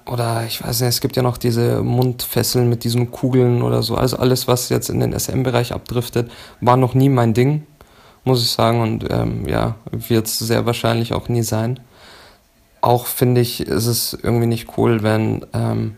[0.05, 3.95] oder ich weiß nicht, es gibt ja noch diese Mundfesseln mit diesen Kugeln oder so.
[3.95, 6.29] Also alles, was jetzt in den SM-Bereich abdriftet,
[6.61, 7.65] war noch nie mein Ding,
[8.25, 8.81] muss ich sagen.
[8.81, 11.79] Und ähm, ja, wird es sehr wahrscheinlich auch nie sein
[12.83, 15.97] auch finde ich, ist es irgendwie nicht cool, wenn, ähm,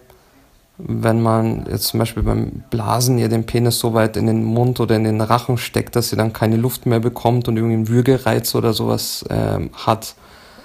[0.78, 4.80] wenn man jetzt zum Beispiel beim Blasen ihr den Penis so weit in den Mund
[4.80, 7.88] oder in den Rachen steckt, dass sie dann keine Luft mehr bekommt und irgendwie einen
[7.88, 10.14] Würgereiz oder sowas ähm, hat.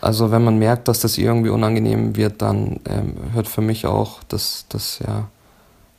[0.03, 4.23] Also wenn man merkt, dass das irgendwie unangenehm wird, dann ähm, hört für mich auch
[4.29, 5.29] das, das, ja,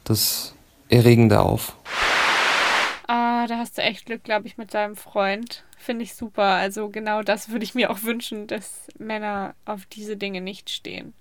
[0.04, 0.54] das
[0.88, 1.74] Erregende auf.
[3.48, 5.64] Da hast du echt Glück, glaube ich, mit deinem Freund.
[5.78, 6.44] Finde ich super.
[6.44, 11.14] Also genau das würde ich mir auch wünschen, dass Männer auf diese Dinge nicht stehen.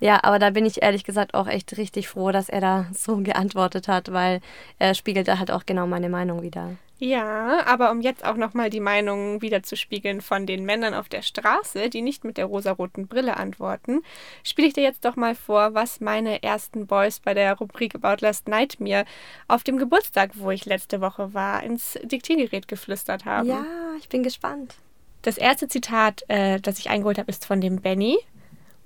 [0.00, 3.16] Ja, aber da bin ich ehrlich gesagt auch echt richtig froh, dass er da so
[3.16, 4.40] geantwortet hat, weil
[4.78, 6.76] er spiegelt da halt auch genau meine Meinung wieder.
[7.00, 11.90] Ja, aber um jetzt auch nochmal die Meinung wiederzuspiegeln von den Männern auf der Straße,
[11.90, 14.02] die nicht mit der rosaroten Brille antworten,
[14.42, 18.16] spiele ich dir jetzt doch mal vor, was meine ersten Boys bei der Rubrik About
[18.20, 19.04] Last Night mir
[19.46, 23.48] auf dem Geburtstag, wo ich letzte Woche war, ins Diktiergerät geflüstert haben.
[23.48, 23.64] Ja,
[24.00, 24.74] ich bin gespannt.
[25.22, 28.18] Das erste Zitat, äh, das ich eingeholt habe, ist von dem Benny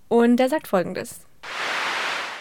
[0.08, 1.20] und der sagt folgendes.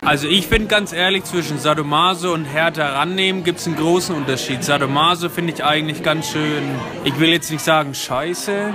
[0.04, 4.64] Also ich finde ganz ehrlich, zwischen Sadomaso und härter rannehmen gibt es einen großen Unterschied.
[4.64, 6.64] Sadomaso finde ich eigentlich ganz schön,
[7.04, 8.74] ich will jetzt nicht sagen scheiße,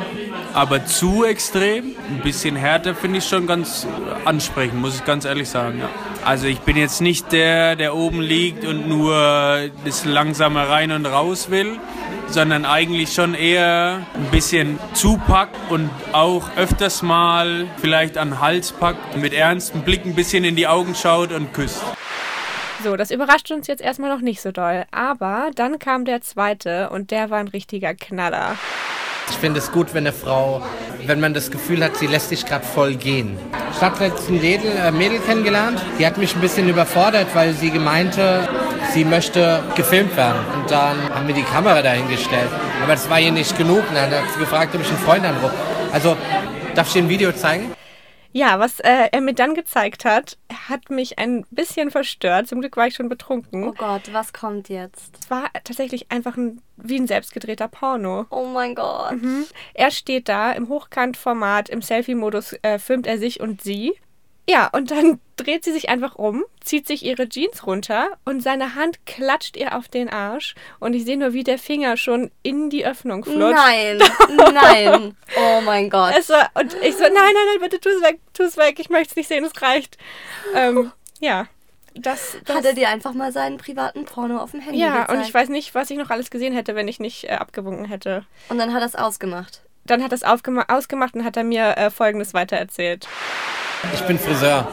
[0.55, 1.97] aber zu extrem.
[2.09, 3.89] Ein bisschen härter finde ich schon ganz
[4.25, 5.81] ansprechend, muss ich ganz ehrlich sagen.
[5.81, 5.89] Ja.
[6.25, 11.07] Also ich bin jetzt nicht der, der oben liegt und nur das langsame rein und
[11.07, 11.81] raus will,
[12.29, 18.73] sondern eigentlich schon eher ein bisschen zupackt und auch öfters mal vielleicht an den Hals
[18.73, 21.83] packt, mit ernstem Blick ein bisschen in die Augen schaut und küsst.
[22.83, 24.85] So, das überrascht uns jetzt erstmal noch nicht so doll.
[24.91, 28.57] Aber dann kam der zweite und der war ein richtiger Knaller.
[29.31, 30.63] Ich finde es gut, wenn eine Frau,
[31.07, 33.37] wenn man das Gefühl hat, sie lässt sich gerade voll gehen.
[33.75, 37.53] Ich habe letztens ein Mädel, äh, Mädel kennengelernt, die hat mich ein bisschen überfordert, weil
[37.53, 38.49] sie gemeinte,
[38.95, 40.39] sie möchte gefilmt werden.
[40.55, 42.49] Und dann haben wir die Kamera dahingestellt.
[42.83, 43.83] Aber das war ihr nicht genug.
[43.89, 45.55] Und dann hat sie gefragt, ob ich einen Freund anrufe.
[45.93, 46.17] Also,
[46.75, 47.76] darf ich dir ein Video zeigen?
[48.33, 52.49] Ja, was äh, er mir dann gezeigt hat, hat mich ein bisschen verstört.
[52.49, 53.65] Zum Glück war ich schon betrunken.
[53.69, 55.17] Oh Gott, was kommt jetzt?
[55.21, 58.27] Es war tatsächlich einfach ein, wie ein selbstgedrehter Porno.
[58.31, 59.13] Oh mein Gott.
[59.13, 59.47] Mhm.
[59.75, 63.95] Er steht da im Hochkantformat, im Selfie-Modus äh, filmt er sich und sie.
[64.49, 68.75] Ja, und dann dreht sie sich einfach um, zieht sich ihre Jeans runter und seine
[68.75, 70.55] Hand klatscht ihr auf den Arsch.
[70.79, 73.55] Und ich sehe nur, wie der Finger schon in die Öffnung flutscht.
[73.55, 74.01] Nein,
[74.55, 75.17] nein.
[75.37, 76.15] Oh mein Gott.
[76.17, 78.79] Es war, und ich so, nein, nein, nein, bitte tu es weg, tu es weg.
[78.79, 79.99] Ich möchte es nicht sehen, es reicht.
[80.55, 81.47] Ähm, ja.
[81.99, 85.11] Das, das, Hat er dir einfach mal seinen privaten Porno auf dem Handy ja, gezeigt?
[85.13, 87.87] und ich weiß nicht, was ich noch alles gesehen hätte, wenn ich nicht äh, abgewunken
[87.87, 88.27] hätte.
[88.51, 89.63] Und dann hat er es ausgemacht.
[89.87, 93.09] Dann hat er es ausgemacht und hat er mir äh, Folgendes weitererzählt.
[93.95, 94.67] Ich bin Friseur.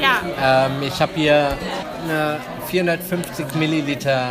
[0.00, 0.66] Ja.
[0.66, 1.56] Ähm, ich habe hier
[2.04, 4.30] eine 450 Milliliter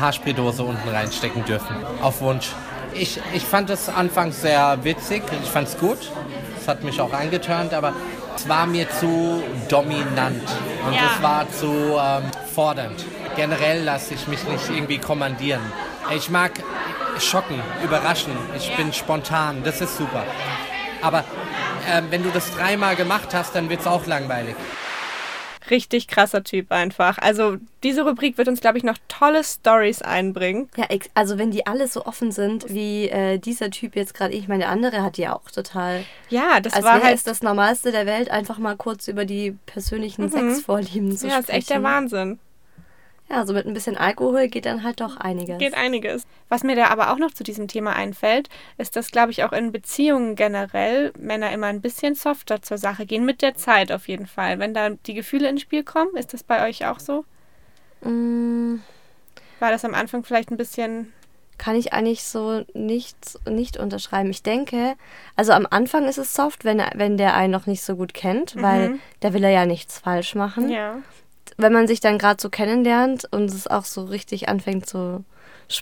[0.00, 1.76] Haarspraydose unten reinstecken dürfen.
[2.02, 2.50] Auf Wunsch.
[2.94, 5.22] Ich, ich fand es anfangs sehr witzig.
[5.42, 5.98] Ich fand es gut.
[6.60, 7.92] Es hat mich auch angeturnt, aber
[8.36, 10.42] es war mir zu dominant.
[10.86, 11.00] Und Ja.
[11.16, 11.66] es war zu
[11.98, 13.04] ähm, fordernd.
[13.36, 15.60] Generell lasse ich mich nicht irgendwie kommandieren.
[16.16, 16.52] Ich mag
[17.18, 18.32] schocken, überraschen.
[18.56, 19.62] Ich bin spontan.
[19.64, 20.22] Das ist super.
[21.04, 21.22] Aber
[21.92, 24.56] ähm, wenn du das dreimal gemacht hast, dann wird es auch langweilig.
[25.70, 27.16] Richtig krasser Typ einfach.
[27.18, 30.68] Also diese Rubrik wird uns, glaube ich, noch tolle Stories einbringen.
[30.76, 34.46] Ja, also wenn die alle so offen sind, wie äh, dieser Typ jetzt gerade, ich
[34.46, 36.04] meine, der andere hat ja auch total.
[36.28, 40.24] Ja, das als war halt das Normalste der Welt, einfach mal kurz über die persönlichen
[40.26, 40.30] Mhm.
[40.30, 41.42] Sexvorlieben zu ja, sprechen.
[41.44, 42.38] ist echt der Wahnsinn.
[43.30, 45.58] Ja, so mit ein bisschen Alkohol geht dann halt doch einiges.
[45.58, 46.26] Geht einiges.
[46.50, 49.52] Was mir da aber auch noch zu diesem Thema einfällt, ist, dass, glaube ich, auch
[49.52, 54.08] in Beziehungen generell Männer immer ein bisschen softer zur Sache gehen, mit der Zeit auf
[54.08, 54.58] jeden Fall.
[54.58, 57.24] Wenn da die Gefühle ins Spiel kommen, ist das bei euch auch so?
[58.02, 58.76] Mm,
[59.58, 61.12] War das am Anfang vielleicht ein bisschen.
[61.56, 63.16] kann ich eigentlich so nicht,
[63.48, 64.28] nicht unterschreiben.
[64.30, 64.96] Ich denke,
[65.36, 68.60] also am Anfang ist es soft, wenn, wenn der einen noch nicht so gut kennt,
[68.60, 69.00] weil Mhm.
[69.20, 70.68] da will er ja nichts falsch machen.
[70.68, 70.98] Ja.
[71.56, 75.22] Wenn man sich dann gerade so kennenlernt und es auch so richtig anfängt, so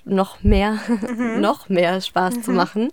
[0.04, 0.78] noch mehr,
[1.18, 2.56] noch mehr Spaß zu Mhm.
[2.56, 2.88] machen,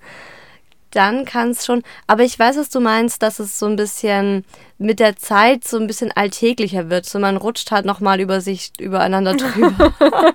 [0.92, 1.84] dann kann es schon.
[2.08, 4.44] Aber ich weiß, was du meinst, dass es so ein bisschen
[4.80, 7.06] mit der Zeit so ein bisschen alltäglicher wird.
[7.06, 9.94] So man rutscht halt nochmal über sich, übereinander drüber.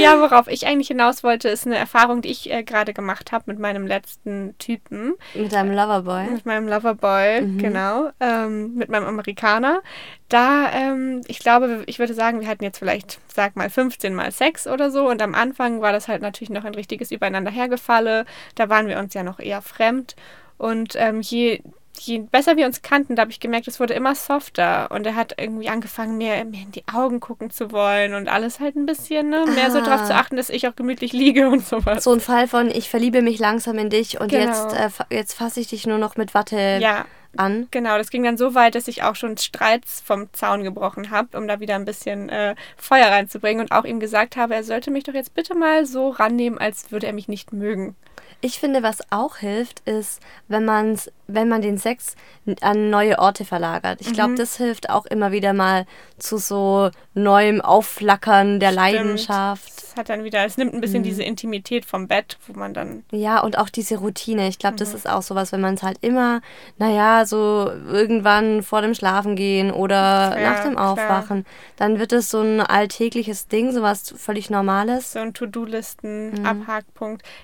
[0.00, 3.44] Ja, worauf ich eigentlich hinaus wollte, ist eine Erfahrung, die ich äh, gerade gemacht habe
[3.46, 5.14] mit meinem letzten Typen.
[5.34, 6.24] Mit deinem Loverboy?
[6.30, 7.58] Mit meinem Loverboy, Mhm.
[7.58, 8.10] genau.
[8.20, 9.82] Ähm, mit meinem Amerikaner.
[10.28, 14.32] Da, ähm, ich glaube, ich würde sagen, wir hatten jetzt vielleicht, sag mal, 15 Mal
[14.32, 15.08] Sex oder so.
[15.08, 18.24] Und am Anfang war das halt natürlich noch ein richtiges Übereinander hergefalle.
[18.54, 20.16] Da waren wir uns ja noch eher fremd.
[20.58, 21.60] Und ähm, je
[21.98, 24.90] je besser wir uns kannten, da habe ich gemerkt, es wurde immer softer.
[24.90, 28.60] Und er hat irgendwie angefangen, mir, mir in die Augen gucken zu wollen und alles
[28.60, 29.44] halt ein bisschen, ne?
[29.54, 29.82] Mehr so Ah.
[29.82, 32.04] darauf zu achten, dass ich auch gemütlich liege und sowas.
[32.04, 34.44] So ein Fall von, ich verliebe mich langsam in dich und Genau.
[34.44, 37.04] jetzt, äh, jetzt fasse ich dich nur noch mit Watte Ja.
[37.36, 37.68] an.
[37.70, 41.36] Genau, das ging dann so weit, dass ich auch schon Streits vom Zaun gebrochen habe,
[41.38, 44.90] um da wieder ein bisschen äh, Feuer reinzubringen und auch ihm gesagt habe, er sollte
[44.90, 47.96] mich doch jetzt bitte mal so rannehmen, als würde er mich nicht mögen.
[48.44, 52.16] Ich finde, was auch hilft, ist, wenn, man's, wenn man den Sex
[52.60, 54.00] an neue Orte verlagert.
[54.00, 54.36] Ich glaube, Mhm.
[54.36, 55.86] das hilft auch immer wieder mal
[56.18, 58.82] zu so neuem Aufflackern der Stimmt.
[58.82, 59.68] Leidenschaft.
[59.76, 61.04] Das hat dann wieder, es nimmt ein bisschen Mhm.
[61.04, 64.48] diese Intimität vom Bett, wo man dann Ja, und auch diese Routine.
[64.48, 64.96] Ich glaube, das Mhm.
[64.96, 66.40] ist auch sowas, wenn man es halt immer,
[66.78, 70.92] naja, so irgendwann vor dem Schlafengehen oder Ja, nach dem klar.
[70.92, 71.44] Aufwachen,
[71.76, 75.12] dann wird es so ein alltägliches Ding, sowas völlig Normales.
[75.12, 76.68] so ein To-Do-Listen, Mhm.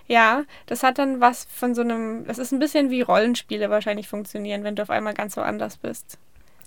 [0.06, 4.08] Ja, das hat dann was von so einem, das ist ein bisschen wie Rollenspiele wahrscheinlich
[4.08, 6.18] funktionieren, wenn du auf einmal ganz woanders bist.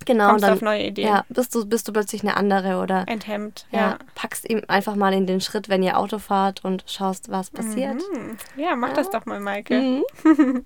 [0.06, 1.08] Genau, Kommst und dann auf neue Ideen.
[1.08, 3.98] Ja, bist du, bist du plötzlich eine andere oder Enthemmt, ja, ja.
[4.16, 8.02] packst ihm einfach mal in den Schritt, wenn ihr Auto fahrt und schaust, was passiert.
[8.14, 8.38] Mhm.
[8.56, 10.02] Ja, mach das doch mal, Maike.
[10.24, 10.66] Mhm.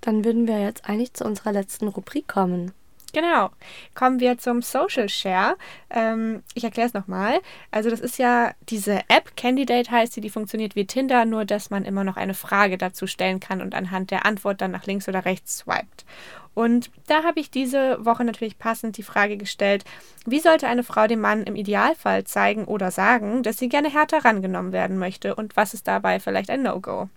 [0.00, 2.72] Dann würden wir jetzt eigentlich zu unserer letzten Rubrik kommen.
[3.16, 3.48] Genau.
[3.94, 5.56] Kommen wir zum Social Share.
[5.88, 7.40] Ähm, ich erkläre es nochmal.
[7.70, 11.70] Also das ist ja diese App, Candidate heißt sie, die funktioniert wie Tinder, nur dass
[11.70, 15.08] man immer noch eine Frage dazu stellen kann und anhand der Antwort dann nach links
[15.08, 16.04] oder rechts swiped.
[16.52, 19.86] Und da habe ich diese Woche natürlich passend die Frage gestellt,
[20.26, 24.26] wie sollte eine Frau dem Mann im Idealfall zeigen oder sagen, dass sie gerne härter
[24.26, 27.08] rangenommen werden möchte und was ist dabei vielleicht ein No-Go?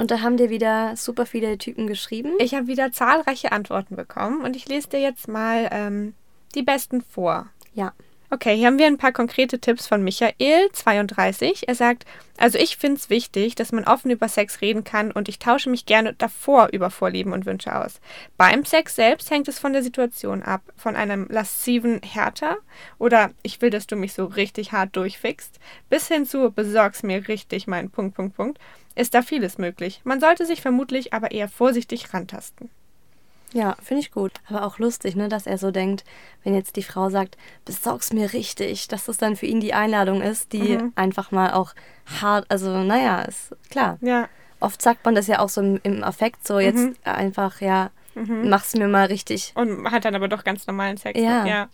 [0.00, 2.32] Und da haben dir wieder super viele Typen geschrieben.
[2.38, 6.14] Ich habe wieder zahlreiche Antworten bekommen und ich lese dir jetzt mal ähm,
[6.54, 7.50] die besten vor.
[7.74, 7.92] Ja.
[8.32, 11.66] Okay, hier haben wir ein paar konkrete Tipps von Michael, 32.
[11.66, 12.04] Er sagt,
[12.38, 15.68] also ich finde es wichtig, dass man offen über Sex reden kann und ich tausche
[15.68, 18.00] mich gerne davor über Vorlieben und Wünsche aus.
[18.36, 20.62] Beim Sex selbst hängt es von der Situation ab.
[20.76, 22.58] Von einem lasziven Härter
[22.98, 27.26] oder ich will, dass du mich so richtig hart durchfickst, bis hin zu besorgst mir
[27.26, 28.60] richtig meinen Punkt, Punkt, Punkt,
[28.94, 30.02] ist da vieles möglich.
[30.04, 32.70] Man sollte sich vermutlich aber eher vorsichtig rantasten.
[33.52, 34.32] Ja, finde ich gut.
[34.48, 36.04] Aber auch lustig, ne, dass er so denkt,
[36.44, 40.22] wenn jetzt die Frau sagt, besorg's mir richtig, dass das dann für ihn die Einladung
[40.22, 40.92] ist, die Mhm.
[40.94, 41.72] einfach mal auch
[42.20, 43.98] hart, also naja, ist klar.
[44.00, 44.28] Ja.
[44.60, 46.94] Oft sagt man das ja auch so im, im Affekt, so jetzt Mhm.
[47.04, 48.48] einfach, ja, Mhm.
[48.50, 49.52] mach's mir mal richtig.
[49.56, 51.18] Und hat dann aber doch ganz normalen Sex.
[51.18, 51.44] Ja.
[51.46, 51.68] ja.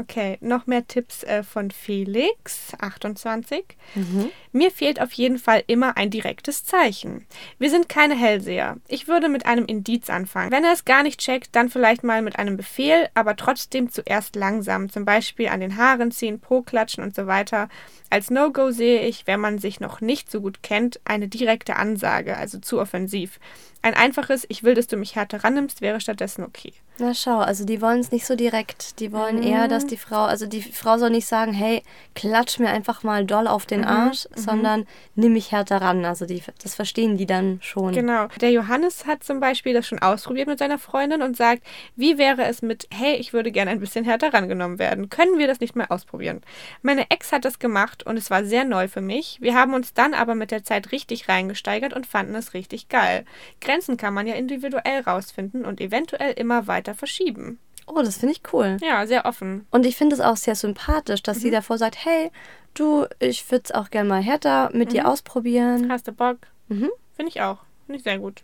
[0.00, 3.64] Okay, noch mehr Tipps äh, von Felix, 28.
[3.96, 4.30] Mhm.
[4.52, 7.26] Mir fehlt auf jeden Fall immer ein direktes Zeichen.
[7.58, 8.76] Wir sind keine Hellseher.
[8.86, 10.52] Ich würde mit einem Indiz anfangen.
[10.52, 14.36] Wenn er es gar nicht checkt, dann vielleicht mal mit einem Befehl, aber trotzdem zuerst
[14.36, 14.88] langsam.
[14.88, 17.68] Zum Beispiel an den Haaren ziehen, Po klatschen und so weiter.
[18.08, 22.36] Als No-Go sehe ich, wenn man sich noch nicht so gut kennt, eine direkte Ansage,
[22.36, 23.40] also zu offensiv.
[23.80, 26.72] Ein einfaches Ich will, dass du mich härter rannimmst, wäre stattdessen okay.
[27.00, 28.98] Na schau, also die wollen es nicht so direkt.
[28.98, 29.42] Die wollen Mhm.
[29.44, 31.84] eher, dass die Frau, also die Frau soll nicht sagen, hey,
[32.16, 34.40] klatsch mir einfach mal doll auf den Mhm, Arsch, mhm.
[34.40, 36.04] sondern nimm mich härter ran.
[36.04, 37.92] Also die, das verstehen die dann schon.
[37.92, 38.26] Genau.
[38.40, 41.62] Der Johannes hat zum Beispiel das schon ausprobiert mit seiner Freundin und sagt,
[41.94, 45.08] wie wäre es mit, hey, ich würde gerne ein bisschen härter rangenommen werden.
[45.08, 46.40] Können wir das nicht mal ausprobieren?
[46.82, 49.38] Meine Ex hat das gemacht und es war sehr neu für mich.
[49.40, 53.24] Wir haben uns dann aber mit der Zeit richtig reingesteigert und fanden es richtig geil.
[53.68, 57.58] Grenzen kann man ja individuell rausfinden und eventuell immer weiter verschieben.
[57.86, 58.78] Oh, das finde ich cool.
[58.80, 59.66] Ja, sehr offen.
[59.70, 61.40] Und ich finde es auch sehr sympathisch, dass Mhm.
[61.42, 62.30] sie davor sagt, hey,
[62.72, 65.06] du, ich würde es auch gerne mal härter mit dir Mhm.
[65.08, 65.90] ausprobieren.
[65.90, 66.38] Hast du Bock?
[66.68, 66.88] Mhm.
[67.14, 67.58] Finde ich auch.
[67.84, 68.42] Finde ich sehr gut.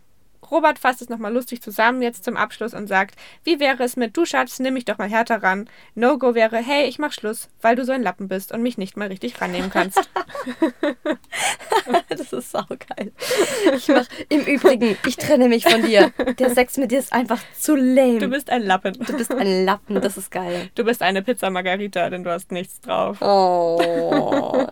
[0.51, 4.17] Robert fasst es nochmal lustig zusammen jetzt zum Abschluss und sagt, wie wäre es mit,
[4.17, 5.69] du Schatz, nimm mich doch mal härter ran.
[5.95, 8.97] No-Go wäre, hey, ich mach Schluss, weil du so ein Lappen bist und mich nicht
[8.97, 9.99] mal richtig rannehmen kannst.
[12.09, 13.13] das ist saugeil.
[13.75, 16.13] Ich mach, Im Übrigen, ich trenne mich von dir.
[16.39, 18.19] Der Sex mit dir ist einfach zu lame.
[18.19, 18.95] Du bist ein Lappen.
[18.95, 20.71] Du bist ein Lappen, das ist geil.
[20.75, 23.19] Du bist eine Pizza Margarita, denn du hast nichts drauf.
[23.21, 24.67] Oh.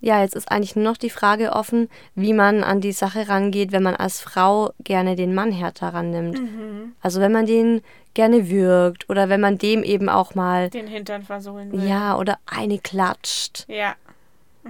[0.00, 3.72] Ja, jetzt ist eigentlich nur noch die Frage offen, wie man an die Sache rangeht,
[3.72, 6.38] wenn man als Frau gerne den Mann härter rannimmt.
[6.40, 6.92] Mhm.
[7.00, 7.82] Also wenn man den
[8.14, 11.84] gerne würgt oder wenn man dem eben auch mal, Den Hintern versohlen will.
[11.88, 13.64] ja, oder eine klatscht.
[13.68, 13.94] Ja.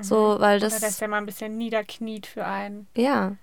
[0.00, 2.86] So, weil Oder das, dass der mal ein bisschen niederkniet für einen.
[2.96, 3.36] ja.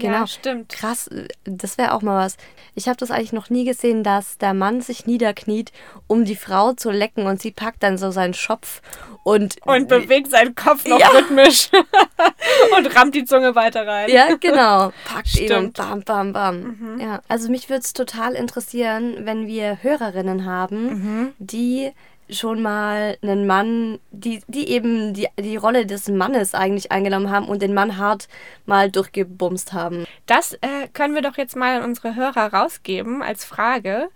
[0.00, 0.18] Genau.
[0.20, 0.70] Ja, stimmt.
[0.70, 2.36] Krass, äh, das wäre auch mal was.
[2.74, 5.72] Ich habe das eigentlich noch nie gesehen, dass der Mann sich niederkniet,
[6.06, 8.80] um die Frau zu lecken und sie packt dann so seinen Schopf
[9.24, 9.56] und.
[9.66, 11.08] Und bewegt seinen Kopf noch Ja.
[11.08, 11.70] rhythmisch.
[12.76, 14.08] und rammt die Zunge weiter rein.
[14.10, 14.92] Ja, genau.
[15.04, 15.76] Packt ihn und Stimmt.
[15.76, 17.00] bam, bam, bam.
[17.00, 17.20] Ja.
[17.28, 21.90] Also mich würde es total interessieren, wenn wir Hörerinnen haben, die
[22.32, 27.48] schon mal einen Mann, die, die eben die, die Rolle des Mannes eigentlich eingenommen haben
[27.48, 28.28] und den Mann hart
[28.66, 30.04] mal durchgebumst haben.
[30.26, 34.08] Das äh, können wir doch jetzt mal an unsere Hörer rausgeben als Frage.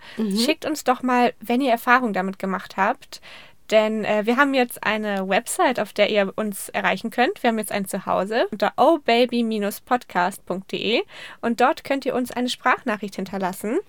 [0.45, 3.21] Schickt uns doch mal, wenn ihr Erfahrung damit gemacht habt.
[3.71, 7.41] Denn äh, wir haben jetzt eine Website, auf der ihr uns erreichen könnt.
[7.41, 11.01] Wir haben jetzt ein Zuhause unter obaby-podcast.de
[11.41, 13.79] und dort könnt ihr uns eine Sprachnachricht hinterlassen.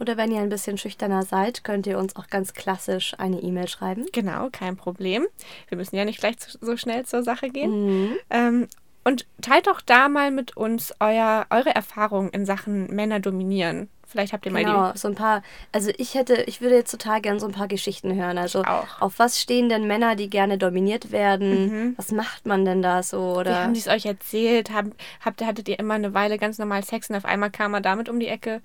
[0.00, 3.68] Oder wenn ihr ein bisschen schüchterner seid, könnt ihr uns auch ganz klassisch eine E-Mail
[3.68, 4.06] schreiben.
[4.12, 5.26] Genau, kein Problem.
[5.68, 8.08] Wir müssen ja nicht gleich so schnell zur Sache gehen.
[8.08, 8.16] Mhm.
[8.30, 8.68] Ähm,
[9.04, 13.88] und teilt doch da mal mit uns euer, eure Erfahrungen in Sachen Männer dominieren.
[14.06, 14.98] Vielleicht habt ihr mal Genau, die.
[14.98, 15.42] so ein paar,
[15.72, 18.38] also ich hätte, ich würde jetzt total gern so ein paar Geschichten hören.
[18.38, 19.00] Also auch.
[19.00, 21.94] auf was stehen denn Männer, die gerne dominiert werden?
[21.96, 23.18] Was macht man denn da so?
[23.18, 24.70] Wie Oder haben die es euch erzählt?
[24.70, 24.92] Haben,
[25.24, 28.08] habt, hattet ihr immer eine Weile ganz normal Sex und auf einmal kam er damit
[28.08, 28.62] um die Ecke?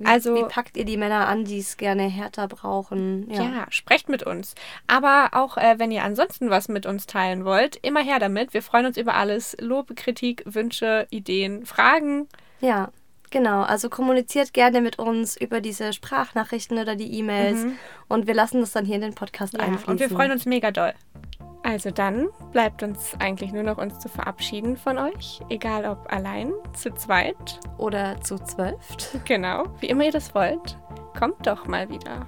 [0.00, 3.30] Wie, also- wie packt ihr die Männer an, die es gerne härter brauchen?
[3.30, 3.66] Ja.
[3.70, 4.54] sprecht mit uns.
[4.86, 8.52] Aber auch äh, wenn ihr ansonsten was mit uns teilen wollt, immer her damit.
[8.54, 9.56] Wir freuen uns über alles.
[9.60, 12.28] Lob, Kritik, Wünsche, Ideen, Fragen.
[12.60, 12.90] Ja,
[13.30, 13.62] genau.
[13.62, 17.66] Also kommuniziert gerne mit uns über diese Sprachnachrichten oder die E-Mails
[18.08, 19.88] und wir lassen das dann hier in den Podcast Ja, einfließen.
[19.92, 20.94] und wir freuen uns mega doll.
[21.62, 26.52] Also dann bleibt uns eigentlich nur noch uns zu verabschieden von euch, egal ob allein,
[26.72, 28.76] zu zweit, Oder zu zwölf.
[29.24, 30.78] genau, wie immer ihr das wollt.
[31.18, 32.26] Kommt doch mal wieder.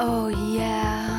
[0.00, 1.17] Oh yeah.